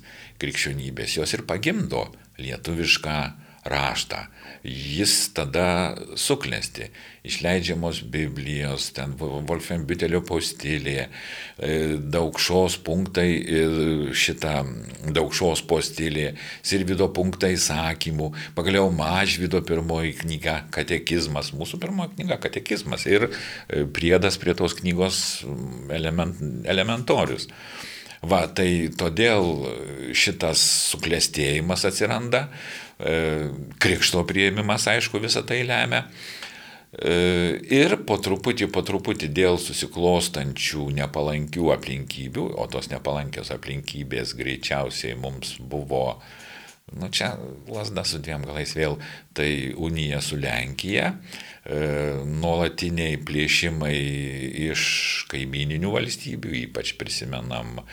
[0.41, 2.07] krikščionybės, jos ir pagimdo
[2.41, 3.21] lietuvišką
[3.65, 4.25] raštą.
[4.63, 6.91] Jis tada suklesti.
[7.25, 11.07] Išleidžiamos Biblijos, ten Wolfgang Bütelio postilė,
[11.57, 13.29] e, daugšos punktai,
[14.13, 14.55] šitą
[15.13, 16.31] daugšos postilė,
[16.65, 24.37] Sirvido punktai įsakymų, pagaliau Mažvido pirmoji knyga Katekizmas, mūsų pirmoji knyga Katekizmas ir e, priedas
[24.41, 25.45] prie tos knygos
[25.93, 27.49] element, elementorius.
[28.21, 29.65] Va, tai todėl
[30.13, 32.43] šitas suklestėjimas atsiranda,
[33.81, 36.05] krikšto prieimimas, aišku, visą tai lemia.
[36.91, 45.15] E, ir po truputį, po truputį dėl susiklostančių nepalankių aplinkybių, o tos nepalankios aplinkybės greičiausiai
[45.19, 46.19] mums buvo,
[46.91, 47.33] nu čia
[47.71, 48.99] lasda su dviem galais vėl,
[49.33, 53.93] tai unija su Lenkija, E, nuolatiniai plėšimai
[54.71, 54.81] iš
[55.29, 57.85] kaimininių valstybių, ypač prisimenam e,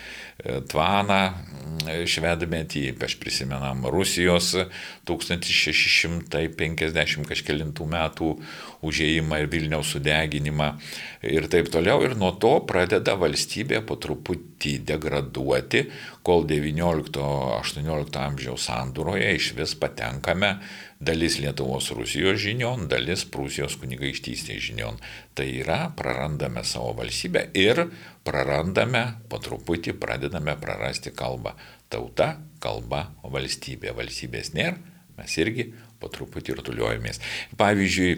[0.65, 4.57] Tvaną e, švedmetį, ypač prisimenam Rusijos
[5.05, 8.41] 1650 kažkėlintų metų
[8.89, 10.81] užėjimą ir Vilniaus sudeginimą
[11.29, 12.01] ir taip toliau.
[12.09, 15.93] Ir nuo to pradeda valstybė po truputį degraduoti,
[16.25, 20.57] kol 19-18 amžiaus sandūroje iš vis patenkame
[21.01, 24.99] dalis Lietuvos Rusijos žinion, dalis Prūsijos kunigaikštystės žinion.
[25.39, 27.85] Tai yra, prarandame savo valstybę ir
[28.27, 31.55] prarandame, po truputį pradedame prarasti kalbą.
[31.89, 33.95] Tauta, kalba, valstybė.
[33.97, 34.77] Valstybės nėra,
[35.19, 37.23] mes irgi po truputį ir tuliuojamės.
[37.59, 38.13] Pavyzdžiui,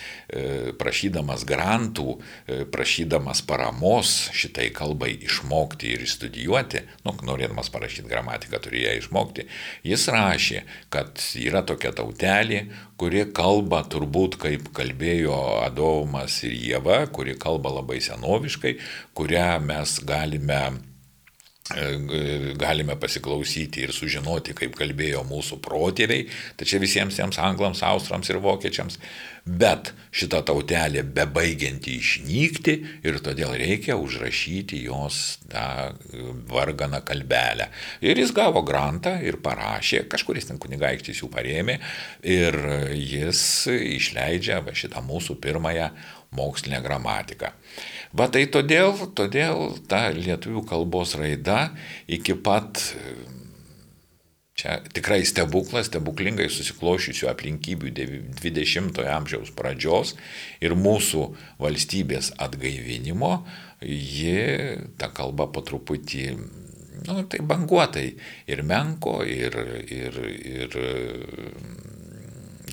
[0.79, 2.21] prašydamas grantų, e,
[2.65, 9.47] prašydamas paramos šitai kalbai išmokti ir studijuoti, nu, norėdamas parašyti gramatiką turėjo išmokti,
[9.85, 12.67] jis rašė, kad yra tokia tautelė,
[13.01, 15.33] kuri kalba turbūt kaip kalbėjo
[15.65, 18.75] Adomas ir Jėva, kuri kalba labai senoviškai,
[19.17, 20.90] kurią mes galime
[22.59, 26.27] galime pasiklausyti ir sužinoti, kaip kalbėjo mūsų protėviai,
[26.59, 28.99] tačiau visiems tiems anglams, austrams ir vokiečiams,
[29.47, 32.75] bet šita tautelė bebaigianti išnykti
[33.07, 35.95] ir todėl reikia užrašyti jos tą
[36.51, 37.71] varganą kalbelę.
[38.05, 41.79] Ir jis gavo grantą ir parašė, kažkuris ten kunigaikštis jų parėmė
[42.27, 42.59] ir
[42.95, 45.91] jis išleidžia šitą mūsų pirmąją
[46.37, 47.51] mokslinę gramatiką.
[48.17, 51.69] Va tai todėl, todėl ta lietuvių kalbos raida
[52.11, 52.83] iki pat
[54.61, 60.13] Čia tikrai stebuklas, stebuklingai susiklošiusių aplinkybių 20-ojo amžiaus pradžios
[60.61, 61.23] ir mūsų
[61.63, 63.31] valstybės atgaivinimo,
[63.81, 64.35] ji
[65.01, 66.27] ta kalba po truputį,
[67.07, 68.05] nu, tai banguotai
[68.53, 69.57] ir menko, ir,
[69.89, 70.77] ir, ir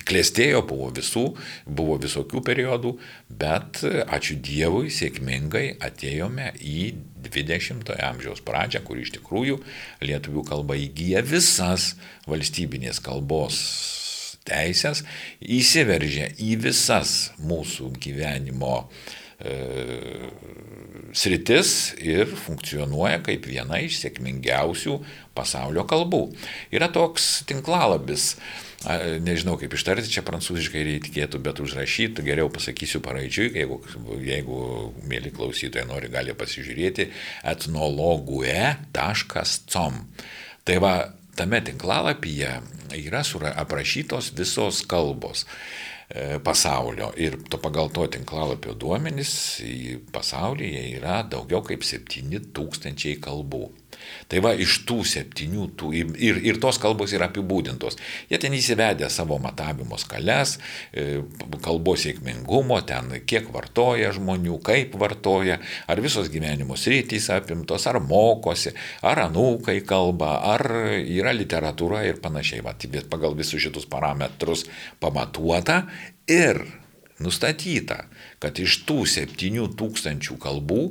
[0.08, 1.24] klėstėjo, buvo visų,
[1.66, 2.94] buvo visokių periodų,
[3.28, 6.80] bet ačiū Dievui sėkmingai atėjome į
[7.28, 9.60] 20-ojo amžiaus pradžią, kur iš tikrųjų
[10.04, 11.92] lietuvių kalba įgyja visas
[12.28, 13.62] valstybinės kalbos
[14.48, 15.04] teisės,
[15.44, 18.86] įsiveržia į visas mūsų gyvenimo
[19.40, 20.30] e,
[21.16, 24.98] sritis ir funkcionuoja kaip viena iš sėkmingiausių
[25.36, 26.24] pasaulio kalbų.
[26.74, 28.34] Yra toks tinklalabis,
[29.24, 33.76] nežinau kaip ištarti, čia prancūziškai reikėtų, bet užrašytų, geriau pasakysiu paraidžiui, jeigu,
[34.22, 34.58] jeigu
[35.10, 37.04] mėly klausytojai nori, gali pasižiūrėti
[37.50, 39.94] etnologue.com.
[40.68, 40.92] Tai va,
[41.38, 42.52] tame tinklalapyje
[42.98, 43.22] yra
[43.56, 45.48] aprašytos visos kalbos e,
[46.38, 49.60] pasaulio ir to pagal to tinklalapio duomenys
[50.14, 53.87] pasaulyje yra daugiau kaip 7000 kalbų.
[54.28, 57.96] Tai va iš tų septynių, tų, ir, ir tos kalbos yra apibūdintos.
[58.28, 60.58] Jie ten įsivedė savo matavimo skales,
[60.92, 61.22] e,
[61.64, 65.56] kalbos sėkmingumo, ten kiek vartoja žmonių, kaip vartoja,
[65.88, 70.66] ar visos gyvenimo sritys apimtos, ar mokosi, ar anūkai kalba, ar
[71.00, 72.60] yra literatūra ir panašiai.
[72.66, 74.66] Va, bet pagal visus šitus parametrus
[75.00, 75.86] pamatuota
[76.28, 76.66] ir
[77.24, 78.04] nustatyta,
[78.42, 80.82] kad iš tų 7000 kalbų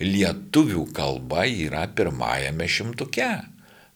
[0.00, 3.30] lietuvių kalba yra pirmajame šimtuke.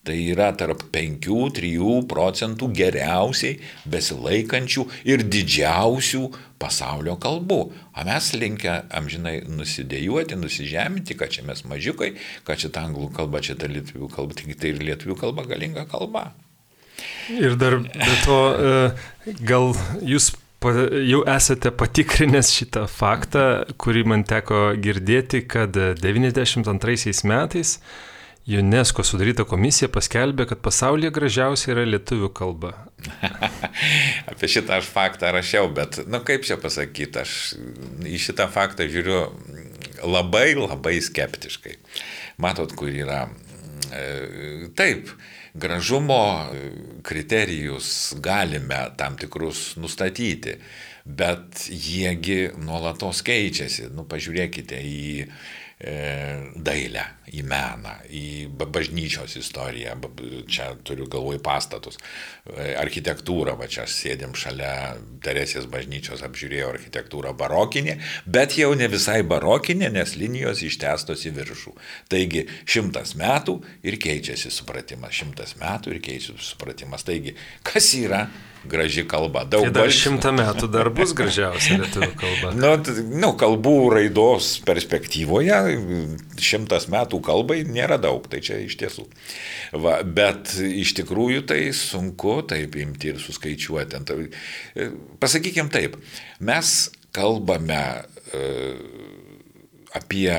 [0.00, 3.58] Tai yra tarp 5-3 procentų geriausiai
[3.92, 6.22] besilaikančių ir didžiausių
[6.60, 7.60] pasaulio kalbų.
[7.68, 12.14] O mes linkę amžinai nusidėjuoti, nusižeminti, kad čia mes mažiukai,
[12.48, 15.84] kad čia ta anglų kalba, čia ta lietuvių kalba, tik tai ir lietuvių kalba galinga
[15.90, 16.30] kalba.
[17.36, 20.32] Ir dar be to, e, gal jūs
[21.08, 23.44] jau esate patikrinęs šitą faktą,
[23.80, 27.78] kurį man teko girdėti, kad 92 metais
[28.50, 32.72] UNESCO sudaryta komisija paskelbė, kad pasaulyje gražiausia yra lietuvių kalba.
[34.30, 37.34] Apie šitą aš faktą rašiau, bet, na nu, kaip čia pasakyti, aš
[38.08, 39.22] į šitą faktą žiūriu
[40.04, 41.76] labai labai skeptiškai.
[42.40, 43.26] Matot, kur yra.
[43.92, 45.12] E, taip,
[45.54, 46.50] gražumo
[47.02, 50.54] kriterijus galime tam tikrus nustatyti,
[51.04, 53.88] bet jiegi nuolatos keičiasi.
[53.94, 55.26] Nu, pažiūrėkite į
[55.80, 59.94] dailę, į meną, į bažnyčios istoriją,
[60.50, 61.96] čia turiu galvoj pastatus,
[62.52, 64.72] e, architektūrą, va čia sėdėm šalia
[65.24, 71.74] Teresės bažnyčios, apžiūrėjau architektūrą barokinė, bet jau ne visai barokinė, nes linijos ištestos į viršų.
[72.12, 77.06] Taigi šimtas metų ir keičiasi supratimas, šimtas metų ir keičiasi supratimas.
[77.08, 78.26] Taigi, kas yra
[78.68, 79.44] graži kalba.
[79.48, 80.02] Daug tai dar balsių.
[80.04, 82.52] šimtą metų dar bus gražiausia lietuvių kalba.
[82.62, 82.72] nu,
[83.22, 85.60] nu, kalbų raidos perspektyvoje
[86.40, 89.06] šimtas metų kalbai nėra daug, tai čia iš tiesų.
[89.80, 94.00] Va, bet iš tikrųjų tai sunku taip imti ir suskaičiuoti.
[94.76, 95.96] E, Pasakykime taip,
[96.44, 96.74] mes
[97.16, 97.84] kalbame
[98.34, 98.48] e,
[99.96, 100.34] apie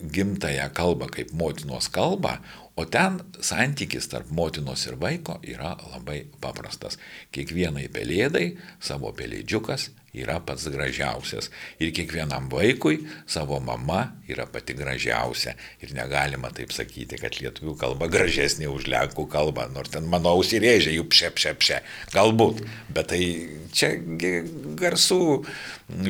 [0.00, 2.38] gimtają kalbą kaip motinos kalbą,
[2.78, 6.98] O ten santykis tarp motinos ir vaiko yra labai paprastas.
[7.34, 8.46] Kiekvienai pelėdai
[8.80, 11.50] savo pelėdžiukas yra pats gražiausias.
[11.82, 15.54] Ir kiekvienam vaikui savo mama yra pati gražiausia.
[15.82, 20.94] Ir negalima taip sakyti, kad lietuvių kalba gražesnė už lenkų kalbą, nors ten mano ausirėžė
[20.96, 21.80] jų pšė, pšė, pšė.
[22.14, 22.64] Galbūt.
[22.90, 23.22] Bet tai
[23.74, 23.92] čia
[24.80, 25.20] garsų,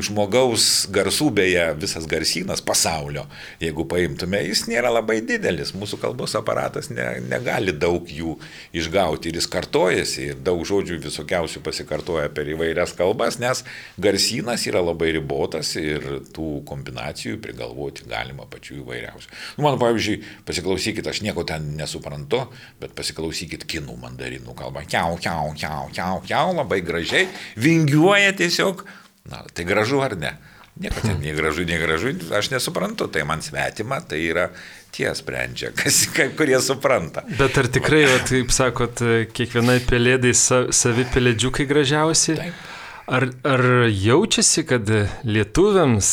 [0.04, 3.24] žmogaus garsų beje, visas garsynas pasaulio,
[3.62, 5.72] jeigu paimtume, jis nėra labai didelis.
[5.76, 8.36] Mūsų kalbos aparatas ne, negali daug jų
[8.76, 13.64] išgauti ir jis kartojasi ir daug žodžių visokiausių pasikartoja per įvairias kalbas, nes
[14.00, 19.32] garsynas yra labai ribotas ir tų kombinacijų prigalvoti galima pačių įvairiausių.
[19.58, 22.44] Nu, man pavyzdžiui, pasiklausykit, aš nieko ten nesuprantu,
[22.82, 24.84] bet pasiklausykit kinų mandarinų kalbą.
[24.90, 27.28] Kiau, kiau, kiau, kiau, kiau, labai gražiai,
[27.60, 28.86] vingiuoja tiesiog.
[29.30, 30.34] Na, tai gražu ar ne?
[30.80, 34.46] Nieko ten nei gražu, nei gražu, aš nesuprantu, tai man svetima, tai yra
[34.94, 37.24] tie sprendžia, kas, kai kurie supranta.
[37.38, 39.02] Bet ar tikrai, o, taip sakot,
[39.36, 42.38] kiekvienai pelėdai savi pelėdžiukai gražiausi?
[42.40, 42.68] Taip.
[43.10, 44.86] Ar, ar jaučiasi, kad
[45.26, 46.10] lietuviams,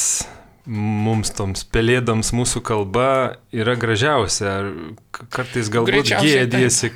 [0.68, 3.10] mums toms pelėdoms mūsų kalba
[3.56, 4.52] yra gražiausia?
[4.60, 6.92] Ar kartais galbūt gėdėsi,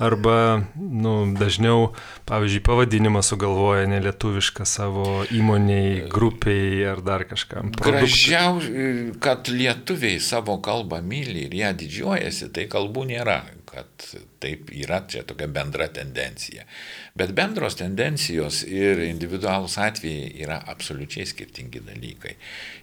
[0.00, 0.36] arba
[0.76, 1.90] nu, dažniau,
[2.30, 7.74] pavyzdžiui, pavadinimą sugalvoja nelietuvišką savo įmoniai, grupiai ar dar kažkam?
[7.76, 15.02] Gražiausia, kad lietuviai savo kalbą myli ir ją didžiuojasi, tai kalbų nėra kad taip yra
[15.08, 16.64] čia tokia bendra tendencija.
[17.18, 22.36] Bet bendros tendencijos ir individualūs atvejai yra absoliučiai skirtingi dalykai.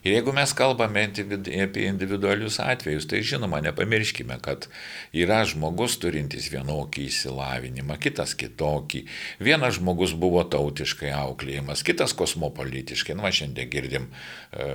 [0.05, 4.67] Ir jeigu mes kalbame apie individualius atvejus, tai žinoma, nepamirškime, kad
[5.15, 9.05] yra žmogus turintis vienokį įsilavinimą, kitas kitokį.
[9.41, 13.17] Vienas žmogus buvo tautiškai auklėjimas, kitas kosmopolitiškai.
[13.17, 14.09] Na, šiandien girdim
[14.53, 14.69] e,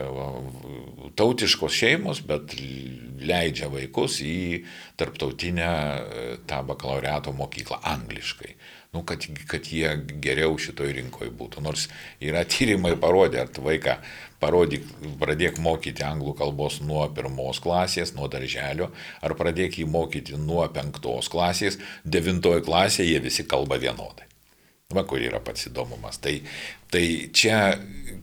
[1.20, 2.56] tautiškos šeimos, bet
[3.22, 4.64] leidžia vaikus į
[4.98, 8.56] tarptautinę e, tą bakalaureato mokyklą angliškai.
[8.92, 11.62] Nu, kad, kad jie geriau šitoj rinkoje būtų.
[11.64, 11.86] Nors
[12.20, 13.94] yra tyrimai parodė, ar vaiką
[14.42, 14.84] parodyk,
[15.20, 18.90] pradėk mokyti anglų kalbos nuo pirmos klasės, nuo darželio,
[19.22, 24.28] ar pradėk jį mokyti nuo penktos klasės, devintoje klasėje jie visi kalba vienodai.
[24.92, 26.18] Va, kur yra pats įdomumas.
[26.20, 26.34] Tai,
[26.92, 27.78] tai čia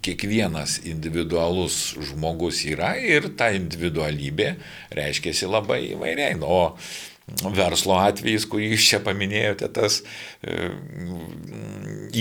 [0.06, 4.52] kiekvienas individualus žmogus yra ir ta individualybė
[4.96, 6.38] reiškia labai įvairiai.
[6.38, 6.62] Nu, o
[7.56, 10.02] verslo atvejais, kurį jūs čia paminėjote, tas
[10.42, 10.70] e,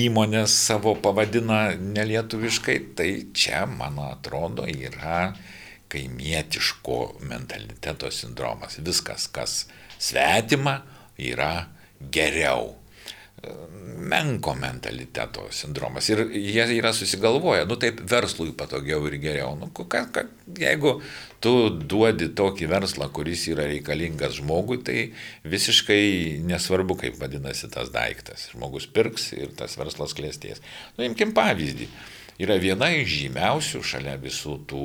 [0.04, 5.32] įmonės savo pavadina nelietuviškai, tai čia, man atrodo, yra
[5.88, 8.80] kaimietiško mentaliteto sindromas.
[8.84, 9.62] Viskas, kas
[9.98, 10.82] svetima,
[11.18, 11.54] yra
[12.12, 12.76] geriau
[13.98, 16.08] menko mentaliteto sindromas.
[16.10, 19.54] Ir jie yra susigalvoję, nu taip verslui patogiau ir geriau.
[19.58, 20.24] Nu, ka, ka,
[20.58, 20.98] jeigu
[21.44, 24.98] tu duodi tokį verslą, kuris yra reikalingas žmogui, tai
[25.48, 28.48] visiškai nesvarbu, kaip vadinasi tas daiktas.
[28.54, 30.62] Žmogus pirks ir tas verslas klėsties.
[30.98, 31.88] Nu, imkim pavyzdį.
[32.38, 34.82] yra viena iš žymiausių šalia visų tų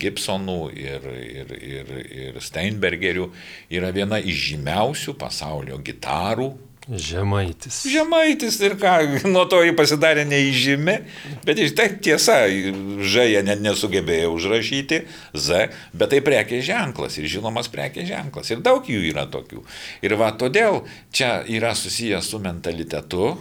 [0.00, 3.26] Gibsonų ir, ir, ir, ir Steinbergerių,
[3.68, 6.54] yra viena iš žymiausių pasaulio gitarų
[6.86, 7.80] Žemaitis.
[7.90, 8.92] Žemaitis ir ką,
[9.26, 10.94] nuo to jį pasidarė neįžymi,
[11.42, 15.00] bet iš tai tiesa, Ž jie net nesugebėjo užrašyti,
[15.34, 19.64] Z, bet tai prekės ženklas ir žinomas prekės ženklas ir daug jų yra tokių.
[20.06, 23.34] Ir va todėl čia yra susijęs su mentalitetu,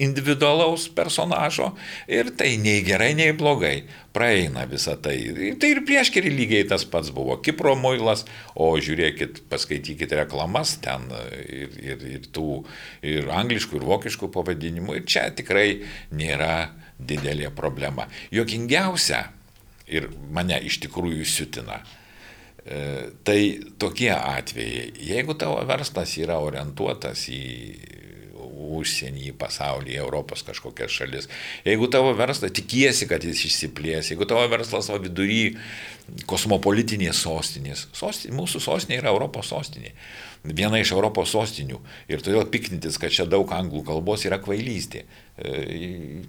[0.00, 1.72] individualaus personažo
[2.08, 5.16] ir tai nei gerai, nei blogai praeina visą tai.
[5.60, 7.38] Tai ir prieškiri lygiai tas pats buvo.
[7.44, 8.24] Kipro muilas,
[8.54, 11.08] o žiūrėkit, paskaitykite reklamas ten
[11.44, 12.62] ir, ir, ir tų
[13.08, 15.00] ir angliškų, ir vokiškų pavadinimų.
[15.00, 18.08] Ir čia tikrai nėra didelė problema.
[18.32, 19.26] Jokingiausia
[19.92, 21.82] ir mane iš tikrųjų siutina.
[22.62, 23.40] E, tai
[23.80, 27.42] tokie atvejai, jeigu tavo verslas yra orientuotas į
[28.78, 31.28] užsienį, į pasaulį, į Europos kažkokias šalis.
[31.66, 35.56] Jeigu tavo verslas, tikiesi, kad jis išsiplės, jeigu tavo verslas va vidury
[36.28, 39.92] kosmopolitinės sostinės, sostinė, mūsų sostinė yra Europos sostinė,
[40.44, 41.78] viena iš Europos sostinių
[42.10, 45.04] ir todėl piknintis, kad čia daug anglų kalbos yra kvailystė.
[45.36, 45.52] E,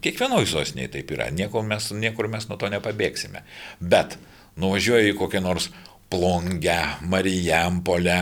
[0.03, 3.43] kiekvienoje sostinėje taip yra, niekur mes, niekur mes nuo to nepabėgsime.
[3.81, 4.17] Bet
[4.61, 5.71] nuvažiuoji į kokią nors
[6.13, 6.77] Plongę,
[7.09, 8.19] Marijampolę,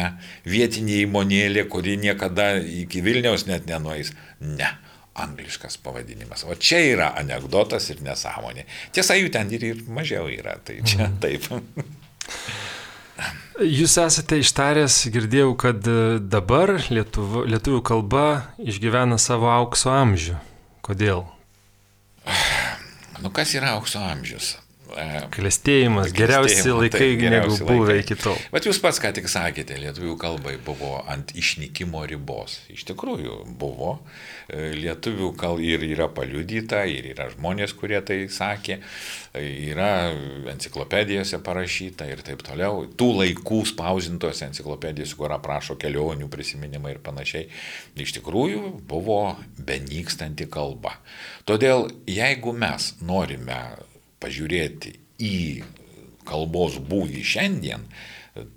[0.47, 4.13] vietinė įmonėlė, kuri niekada iki Vilniaus net nenueis.
[4.39, 4.69] Ne,
[5.19, 6.45] angliškas pavadinimas.
[6.47, 8.63] O čia yra anegdotas ir nesąmonė.
[8.95, 11.19] Tiesa, jų ten ir, ir mažiau yra, tai čia mhm.
[11.23, 11.49] taip.
[13.61, 15.83] Jūs esate ištaręs, girdėjau, kad
[16.31, 18.25] dabar lietuvių, lietuvių kalba
[18.63, 20.39] išgyvena savo aukso amžių.
[20.81, 21.27] Kodėl?
[23.21, 24.55] Nu, kas yra aukso amžius?
[25.31, 28.37] Klestėjimas, geriausi laikai, tai, geriausi negu buvę iki tol.
[28.53, 32.59] Bet jūs pats ką tik sakėte, lietuvių kalbai buvo ant išnykimo ribos.
[32.73, 33.97] Iš tikrųjų buvo.
[34.51, 38.79] E, lietuvių kalba ir yra paliudyta, ir yra žmonės, kurie tai sakė,
[39.33, 39.91] e, yra
[40.51, 42.85] enciklopedijose parašyta ir taip toliau.
[42.97, 47.47] Tų laikų spausintose enciklopedijose, kur aprašo kelionių prisiminimai ir panašiai,
[47.95, 49.21] iš tikrųjų buvo
[49.61, 50.97] benykstanti kalba.
[51.47, 53.61] Todėl jeigu mes norime
[54.21, 55.37] pažiūrėti į
[56.27, 57.85] kalbos būvį šiandien,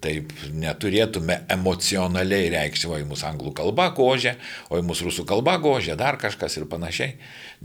[0.04, 4.36] taip neturėtume emocionaliai reikšti, o į mūsų anglų kalba gožė,
[4.70, 7.16] o į mūsų rusų kalba gožė, dar kažkas ir panašiai.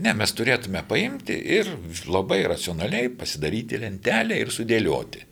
[0.02, 1.70] Ne, mes turėtume paimti ir
[2.10, 5.22] labai racionaliai pasidaryti lentelę ir sudėlioti.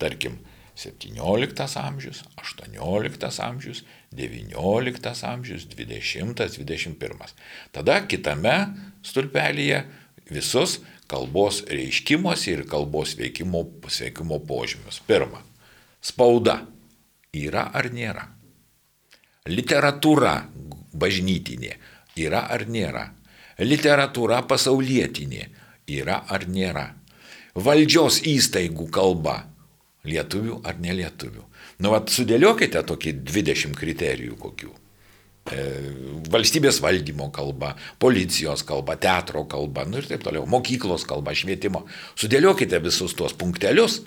[0.00, 0.38] Tarkim,
[0.74, 3.82] 17 amžius, 18 amžius,
[4.16, 7.36] 19 amžius, 20, 21.
[7.76, 8.56] Tada kitame
[9.04, 9.84] stulpelyje
[10.32, 10.80] visus
[11.12, 15.02] kalbos reiškimuose ir kalbos veikimo, veikimo požymius.
[15.06, 15.42] Pirma,
[16.00, 16.62] spauda
[17.36, 18.24] yra ar nėra.
[19.52, 20.36] Literatūra
[20.96, 21.76] bažnytinė
[22.22, 23.06] yra ar nėra.
[23.62, 25.46] Literatūra pasaulietinė
[25.92, 26.86] yra ar nėra.
[27.52, 29.42] Valdžios įstaigų kalba
[30.08, 31.44] lietuvių ar nelietuvių.
[31.82, 34.72] Nu, vat, sudėliokite tokį 20 kriterijų kokių.
[35.42, 35.62] E,
[36.30, 41.82] valstybės valdymo kalba, policijos kalba, teatro kalba, nu ir taip toliau, mokyklos kalba, švietimo.
[42.14, 43.98] Sudėliokite visus tuos punktelius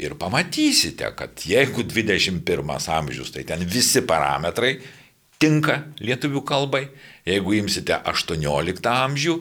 [0.00, 4.78] ir pamatysite, kad jeigu 21 amžius, tai ten visi parametrai
[5.40, 6.86] tinka lietuvių kalbai,
[7.28, 9.36] jeigu imsite 18 amžių,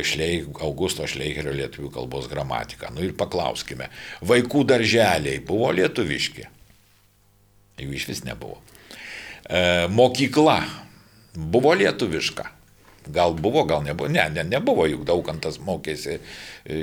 [0.06, 2.94] šleik, Augusto Šleikerio lietuvių kalbos gramatiką.
[2.94, 3.90] Nu ir paklauskime,
[4.22, 6.46] vaikų darželiai buvo lietuviški?
[7.82, 8.62] Jų iš vis nebuvo.
[9.50, 10.62] E, mokykla
[11.34, 12.46] buvo lietuviška?
[13.10, 14.10] Gal buvo, gal nebuvo.
[14.10, 16.22] Ne, ne, nebuvo, juk daugantas mokėsi e,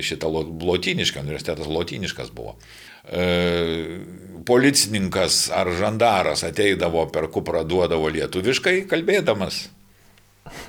[0.02, 0.28] šitą
[0.58, 2.56] lotynišką, universitetas lotyniškas buvo.
[3.02, 4.00] E,
[4.46, 9.64] policininkas ar žandaras ateidavo per kuprą duodavo lietuviškai kalbėdamas.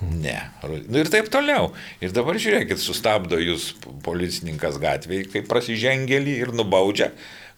[0.02, 0.38] Ne.
[0.64, 1.72] Nu ir taip toliau.
[2.02, 3.72] Ir dabar žiūrėkit, sustabdo jūs
[4.06, 7.12] policininkas gatvėje, kaip prasižengėlį ir nubaudžia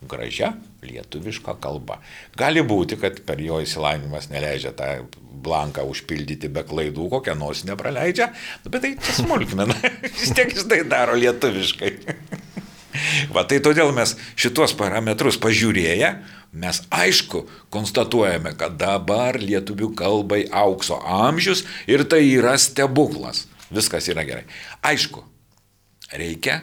[0.05, 0.53] gražia
[0.85, 1.99] lietuviška kalba.
[2.37, 4.89] Gali būti, kad per jo įsilavinimas neleidžia tą
[5.45, 8.31] blanką užpildyti be klaidų, kokią nors nepraleidžia,
[8.65, 9.77] bet tai smulkmena.
[10.19, 11.93] Vis tiek jis tai daro lietuviškai.
[13.33, 16.11] Va tai todėl mes šitos parametrus pažiūrėję,
[16.55, 17.43] mes aišku
[17.73, 23.45] konstatuojame, kad dabar lietuvių kalbai aukso amžius ir tai yra stebuklas.
[23.73, 24.45] Viskas yra gerai.
[24.85, 25.23] Aišku,
[26.13, 26.61] reikia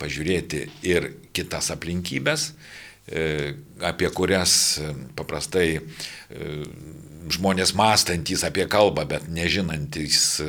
[0.00, 2.50] pažiūrėti ir kitas aplinkybės,
[3.06, 5.82] e, apie kurias e, paprastai e,
[7.30, 10.40] žmonės mąstantys apie kalbą, bet nežinantys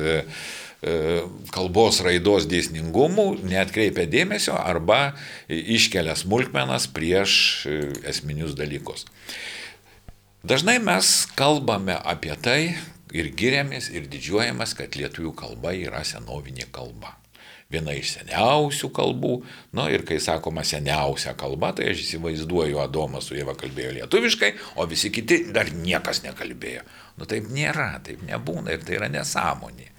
[1.54, 5.14] kalbos raidos dėsningumų, netkreipia dėmesio arba
[5.46, 7.34] iškelia smulkmenas prieš
[7.70, 7.78] e,
[8.10, 9.06] esminius dalykus.
[10.42, 12.60] Dažnai mes kalbame apie tai
[13.14, 17.14] ir giriamės ir didžiuojamės, kad lietuvių kalba yra senovinė kalba
[17.72, 19.36] viena iš seniausių kalbų.
[19.76, 24.86] Na ir kai sakoma seniausia kalba, tai aš įsivaizduoju, Adomas su Jėva kalbėjo lietuviškai, o
[24.90, 26.84] visi kiti dar niekas nekalbėjo.
[27.16, 29.91] Nu taip nėra, taip nebūna ir tai yra nesąmonė.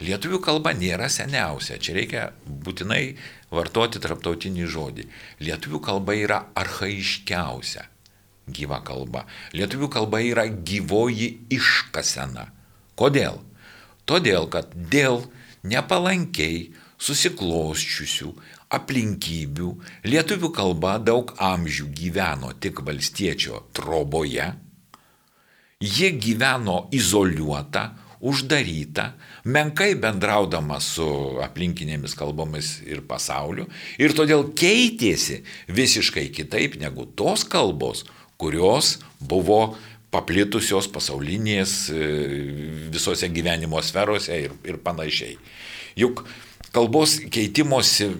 [0.00, 3.16] Lietuvių kalba nėra seniausia, čia reikia būtinai
[3.52, 5.06] vartoti traptautinį žodį.
[5.44, 7.84] Lietuvių kalba yra arhaiškiausia
[8.50, 9.26] gyva kalba.
[9.54, 12.48] Lietuvių kalba yra gyvoji iškasena.
[12.98, 13.40] Kodėl?
[14.08, 15.22] Todėl, kad dėl
[15.62, 16.70] nepalankiai
[17.00, 18.32] susiklosčiusių
[18.74, 19.70] aplinkybių
[20.06, 24.50] lietuvių kalba daug amžių gyveno tik valstiečio troboje,
[25.80, 27.88] ji gyveno izoliuota,
[28.20, 29.14] uždaryta,
[29.48, 31.06] menkai bendraudama su
[31.44, 33.66] aplinkinėmis kalbomis ir pasauliu
[34.00, 35.40] ir todėl keitėsi
[35.72, 38.04] visiškai kitaip negu tos kalbos,
[38.40, 39.76] kurios buvo
[40.10, 42.06] paplitusios pasaulinės e,
[42.92, 45.36] visose gyvenimo sferose ir, ir panašiai.
[45.98, 46.24] Juk
[46.74, 48.10] kalbos keitimosi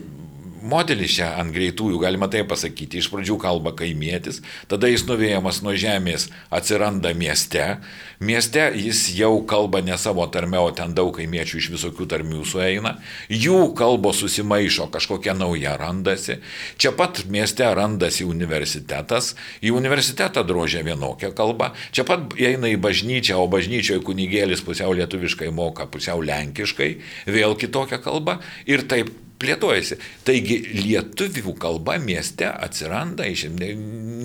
[0.62, 3.00] modelis čia ant greitųjų, galima tai pasakyti.
[3.00, 4.40] Iš pradžių kalba kaimietis,
[4.70, 7.78] tada jis nuvėjamas nuo žemės atsiranda mieste.
[8.20, 12.96] Mieste jis jau kalba ne savo tarme, o ten daug kaimiečių iš visokių tarmių sueina.
[13.32, 16.40] Jų kalbos susimaišo, kažkokia nauja randasi.
[16.80, 19.32] Čia pat mieste randasi universitetas,
[19.64, 21.72] į universitetą drožia vienokią kalbą.
[21.96, 26.92] Čia pat eina į bažnyčią, o bažnyčioje kunigėlis pusiau lietuviškai moka, pusiau lenkiškai,
[27.30, 28.40] vėl kitokią kalbą.
[28.68, 29.96] Ir taip plėtojasi.
[30.26, 33.24] Taigi lietuvių kalba mieste atsiranda,
[33.56, 33.70] ne,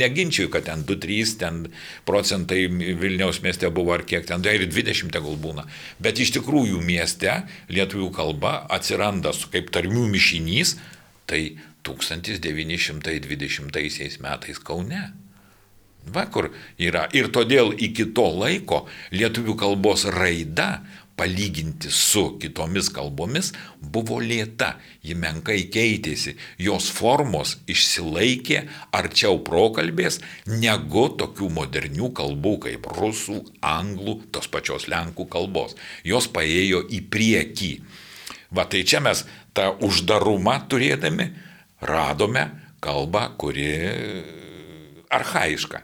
[0.01, 1.53] neginčiu, kad ten 2-3 ten
[2.07, 5.63] procentai Vilniaus mieste buvo ar kiek ten, tai ir 20 tegul būna.
[6.03, 7.32] Bet iš tikrųjų mieste
[7.72, 10.70] lietuvių kalba atsiranda kaip tarmių mišinys,
[11.30, 11.41] tai
[11.86, 15.03] 1920 metais Kaune.
[16.05, 17.07] Va kur yra.
[17.18, 18.86] Ir todėl iki to laiko
[19.16, 20.86] lietuvių kalbos raida
[21.16, 31.07] palyginti su kitomis kalbomis buvo lėta, ji menkai keitėsi, jos formos išsilaikė arčiau prokalbės negu
[31.20, 35.78] tokių modernių kalbų kaip rusų, anglų, tos pačios lenkų kalbos.
[36.03, 37.72] Jos paėjo į priekį.
[38.55, 39.24] Va tai čia mes
[39.55, 41.32] tą uždarumą turėdami
[41.86, 42.49] radome
[42.84, 43.72] kalbą, kuri
[45.09, 45.82] arhaiška.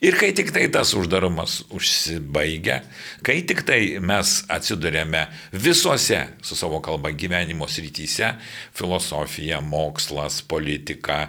[0.00, 2.80] Ir kai tik tai tas uždarumas užsibaigia,
[3.26, 8.32] kai tik tai mes atsidurėme visose su savo kalba gyvenimo srityse-
[8.78, 11.28] filosofija, mokslas, politika,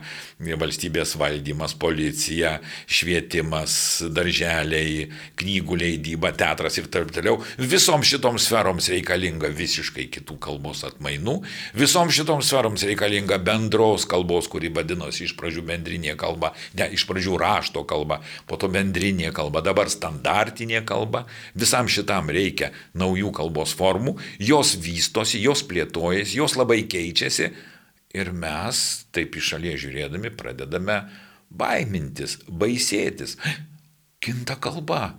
[0.59, 2.57] valstybės valdymas, policija,
[2.91, 5.07] švietimas, darželiai,
[5.39, 11.39] knygų leidyba, teatras ir taip toliau, visom šitom sferoms reikalinga visiškai kitų kalbos atmainų,
[11.79, 17.39] visom šitom sferoms reikalinga bendros kalbos, kuri vadinosi iš pradžių bendrinė kalba, ne iš pradžių
[17.39, 18.19] rašto kalba,
[18.49, 21.23] po to bendrinė kalba, dabar standartinė kalba.
[21.55, 27.53] Visam šitam reikia naujų kalbos formų, jos vystosi, jos plėtojasi, jos labai keičiasi
[28.13, 28.79] ir mes
[29.13, 31.01] taip iš šalies žiūrėdami pradedame
[31.53, 33.37] baimintis, baisėtis.
[34.23, 35.15] Kinta kalba,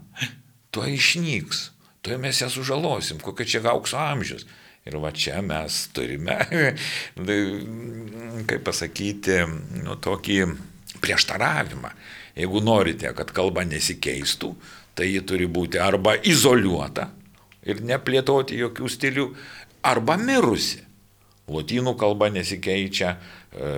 [0.72, 1.66] tuo išnyks,
[2.02, 4.46] tuo mes ją sužalosim, kokia čia aukso amžius.
[4.84, 6.34] Ir va čia mes turime,
[8.48, 9.38] kaip pasakyti,
[9.80, 10.36] nu, tokį
[11.00, 11.92] prieštaravimą.
[12.36, 14.50] Jeigu norite, kad kalba nesikeistų,
[14.92, 17.08] tai ji turi būti arba izoliuota
[17.64, 19.26] ir neplėtoti jokių stilių,
[19.88, 20.83] arba mirusi.
[21.44, 23.16] Lotynų kalba nesikeičia,
[23.52, 23.72] e,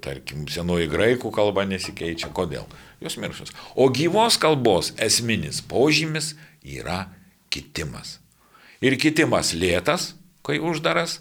[0.00, 2.30] tarkim, senoji graikų kalba nesikeičia.
[2.32, 2.64] Kodėl?
[3.00, 3.52] Jos mirusios.
[3.76, 7.10] O gyvos kalbos esminis požymis yra
[7.52, 8.18] kitimas.
[8.80, 10.14] Ir kitimas lėtas,
[10.46, 11.18] kai uždaras,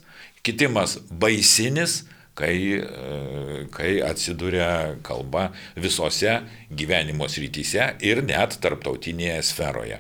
[0.48, 2.06] kitimas baisinis,
[2.40, 6.40] kai, e, kai atsiduria kalba visose
[6.72, 10.00] gyvenimo srityse ir net tarptautinėje sferoje.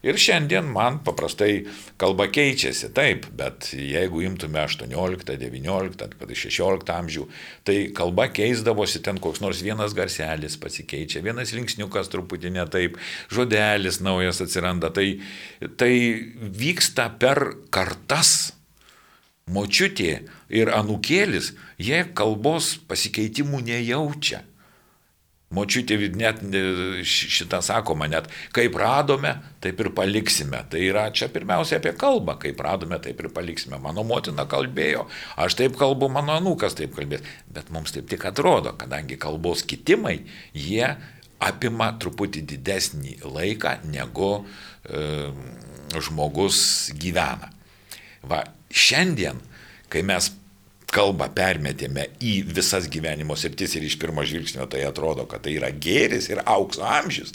[0.00, 1.66] Ir šiandien man paprastai
[2.00, 7.26] kalba keičiasi, taip, bet jeigu imtume 18, 19, 16 amžių,
[7.68, 12.96] tai kalba keisdavosi ten koks nors vienas garselis pasikeičia, vienas linksniukas truputį ne taip,
[13.28, 15.20] žodelis naujas atsiranda, tai,
[15.76, 15.92] tai
[16.40, 18.54] vyksta per kartas
[19.50, 24.46] močiutė ir anukėlis, jie kalbos pasikeitimų nejaučia.
[25.50, 26.44] Močiutė net
[27.10, 30.60] šitą sakoma, net kaip radome, taip ir paliksime.
[30.70, 33.80] Tai yra čia pirmiausia apie kalbą, kaip radome, taip ir paliksime.
[33.82, 37.26] Mano motina kalbėjo, aš taip kalbu, mano anūkas taip kalbės.
[37.50, 40.20] Bet mums taip tik atrodo, kadangi kalbos kitimai,
[40.54, 40.86] jie
[41.42, 44.32] apima truputį didesnį laiką, negu
[44.86, 45.02] e,
[45.98, 46.60] žmogus
[46.94, 47.50] gyvena.
[48.22, 49.42] Va, Šiandien,
[49.90, 50.30] kai mes
[50.94, 55.70] kalbą permetėme į visas gyvenimo sritis ir iš pirmo žvilgsnio tai atrodo, kad tai yra
[55.72, 57.34] gėris ir aukso amžius,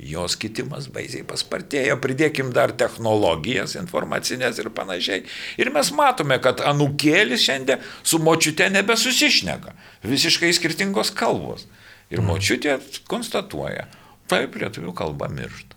[0.00, 5.24] jos kitimas baisiai paspartėjo, pridėkim dar technologijas informacinės ir panašiai.
[5.60, 9.74] Ir mes matome, kad anukėlis šiandien su močiute nebesusišneka.
[10.08, 11.66] Visiškai skirtingos kalbos.
[12.10, 12.78] Ir močiutė
[13.10, 13.84] konstatuoja,
[14.30, 15.76] taip lietuvių kalba miršta.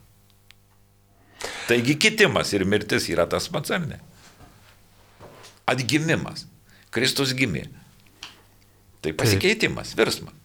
[1.67, 3.99] Taigi kitimas ir mirtis yra tas pats, ar ne?
[5.69, 6.47] Atgimimas.
[6.93, 7.67] Kristus gimė.
[9.03, 10.35] Tai pasikeitimas, virsmas.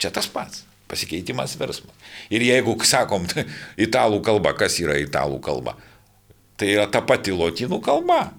[0.00, 0.64] Čia tas pats.
[0.90, 1.94] Pasikeitimas, virsmas.
[2.32, 3.26] Ir jeigu, sakom,
[3.86, 5.76] italų kalba, kas yra italų kalba?
[6.58, 8.30] Tai yra ta pati lotynų kalba.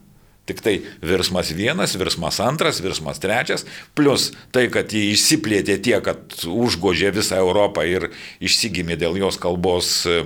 [0.41, 0.73] Tik tai
[1.05, 3.61] virsmas vienas, virsmas antras, virsmas trečias,
[3.93, 8.07] plus tai, kad jį išsiplėtė tiek, kad užgožė visą Europą ir
[8.41, 10.23] išsigimė dėl jos kalbos e,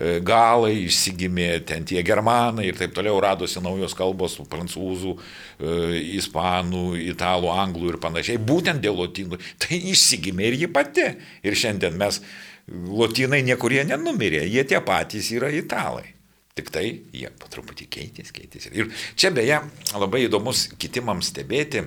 [0.00, 5.74] e, galai, išsigimė ten tie germanai ir taip toliau radosi naujos kalbos, prancūzų, e,
[6.16, 9.42] ispanų, italų, anglų ir panašiai, būtent dėl lotynų.
[9.60, 11.04] Tai išsigimė ir ji pati.
[11.44, 12.22] Ir šiandien mes,
[12.70, 16.14] lotynai niekur jie nenumirė, jie tie patys yra italai.
[16.60, 16.84] Tik tai
[17.16, 18.74] jie po truputį keitėsi, keitėsi.
[18.76, 19.62] Ir čia beje
[19.96, 21.86] labai įdomus kitimams stebėti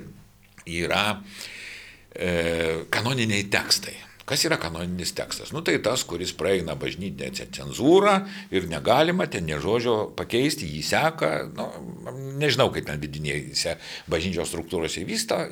[0.66, 1.04] yra
[2.10, 3.94] e, kanoniniai tekstai.
[4.26, 5.52] Kas yra kanoninis tekstas?
[5.54, 8.16] Nu tai tas, kuris praeina bažnytinę cenzūrą
[8.56, 11.68] ir negalima ten ne žodžio pakeisti, jį seka, nu,
[12.42, 13.76] nežinau, kaip ten vidinėse
[14.10, 15.44] bažnyčios struktūrose vyksta,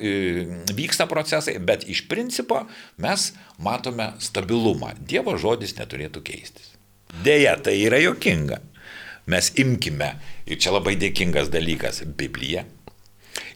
[0.74, 2.64] vyksta procesai, bet iš principo
[2.98, 3.28] mes
[3.60, 4.96] matome stabilumą.
[4.98, 6.72] Dievo žodis neturėtų keistis.
[7.22, 8.62] Deja, tai yra jokinga
[9.30, 10.10] mes imkime,
[10.46, 12.64] ir čia labai dėkingas dalykas, Bibliją.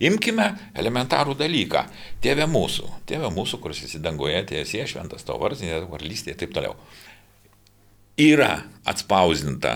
[0.04, 1.86] Imkime elementarų dalyką.
[2.24, 6.74] Tėve mūsų, tėve mūsų, kuris esi dangoje, tiesie, šventas tavo vardas, varlystė ir taip toliau.
[8.20, 8.54] Yra
[8.88, 9.72] atspausdinta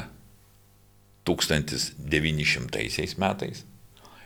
[1.29, 3.65] 1900 metais,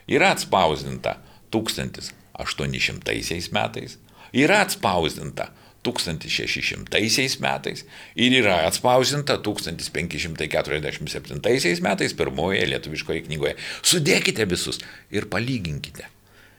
[0.07, 1.11] yra atspausdinta
[1.51, 3.97] 1800 metais,
[4.35, 5.45] yra atspausdinta
[5.85, 13.53] 1600 metais ir yra atspausinta 1547 metais pirmoje lietuviškoje knygoje.
[13.85, 14.77] Sudėkite visus
[15.13, 16.05] ir palyginkite.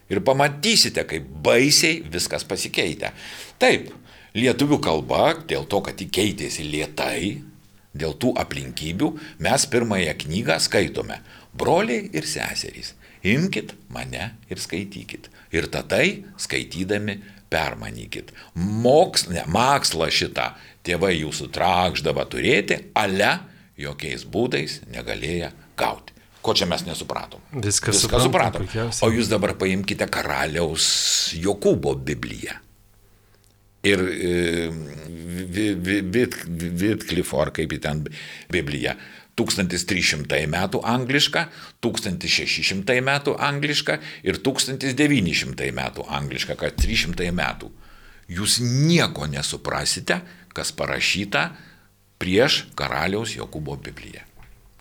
[0.07, 3.11] Ir pamatysite, kaip baisiai viskas pasikeitė.
[3.59, 3.91] Taip,
[4.39, 7.43] lietuvių kalba, dėl to, kad ji keitėsi lietai,
[7.97, 9.09] dėl tų aplinkybių,
[9.43, 11.19] mes pirmąją knygą skaitome.
[11.57, 12.93] Broliai ir seserys,
[13.25, 15.33] imkite mane ir skaitykite.
[15.57, 16.03] Ir tada
[16.43, 17.17] skaitydami
[17.57, 18.33] permanykit.
[18.55, 20.51] Moks, ne, makslą šitą
[20.87, 23.39] tėvai jūsų trakždavo turėti, ale
[23.81, 26.15] jokiais būdais negalėję gauti.
[26.47, 27.43] Ko čia mes nesupratom?
[27.59, 28.69] Viskas, Viską supratom.
[29.03, 30.87] O jūs dabar paimkite karaliaus
[31.43, 32.55] Jokūbo Bibliją.
[33.87, 34.31] Ir e,
[36.83, 38.05] Vitklifo, ar kaip į ten
[38.53, 38.95] Bibliją,
[39.37, 41.47] 1300 metų angliška,
[41.85, 47.71] 1600 metų angliška ir 1900 metų angliška, kad 300 metų.
[48.33, 50.21] Jūs nieko nesuprasite,
[50.57, 51.51] kas parašyta
[52.19, 54.25] prieš karaliaus Jokūbo Bibliją.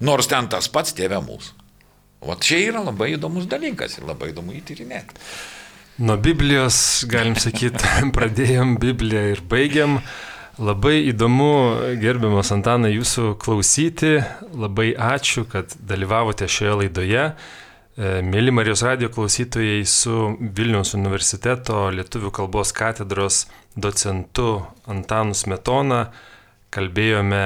[0.06, 1.62] Nors ten tas pats tėvė mūsų.
[2.26, 5.20] O čia yra labai įdomus dalykas ir labai įdomu įtyrinėti.
[6.06, 7.86] Nuo Biblijos, galim sakyti,
[8.18, 9.99] pradėjom Bibliją ir baigiam.
[10.56, 11.51] Labai įdomu,
[11.99, 14.22] gerbiamas Antanai, jūsų klausyti.
[14.56, 17.26] Labai ačiū, kad dalyvavote šioje laidoje.
[17.28, 23.41] E, mėly Marijos radio klausytojai su Vilniaus universiteto lietuvių kalbos katedros
[23.76, 26.06] docentu Antanu Smetona
[26.72, 27.45] kalbėjome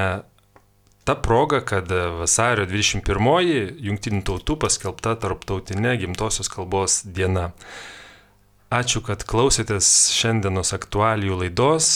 [1.10, 1.90] tą progą, kad
[2.20, 7.50] vasario 21-oji Junktinių tautų paskelbta tarptautinė gimtosios kalbos diena.
[8.70, 11.88] Ačiū, kad klausėtės šiandienos aktualijų laidos,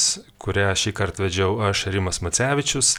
[0.42, 2.96] kurią šį kartą vedžiau aš Rimas Macevičius.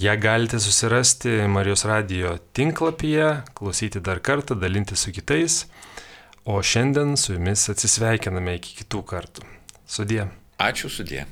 [0.00, 5.66] Ja galite susirasti Marijos radio tinklapyje, klausyti dar kartą, dalinti su kitais.
[6.48, 9.44] O šiandien su jumis atsisveikiname iki kitų kartų.
[9.84, 10.24] Sudie.
[10.56, 11.28] Ačiū sudie.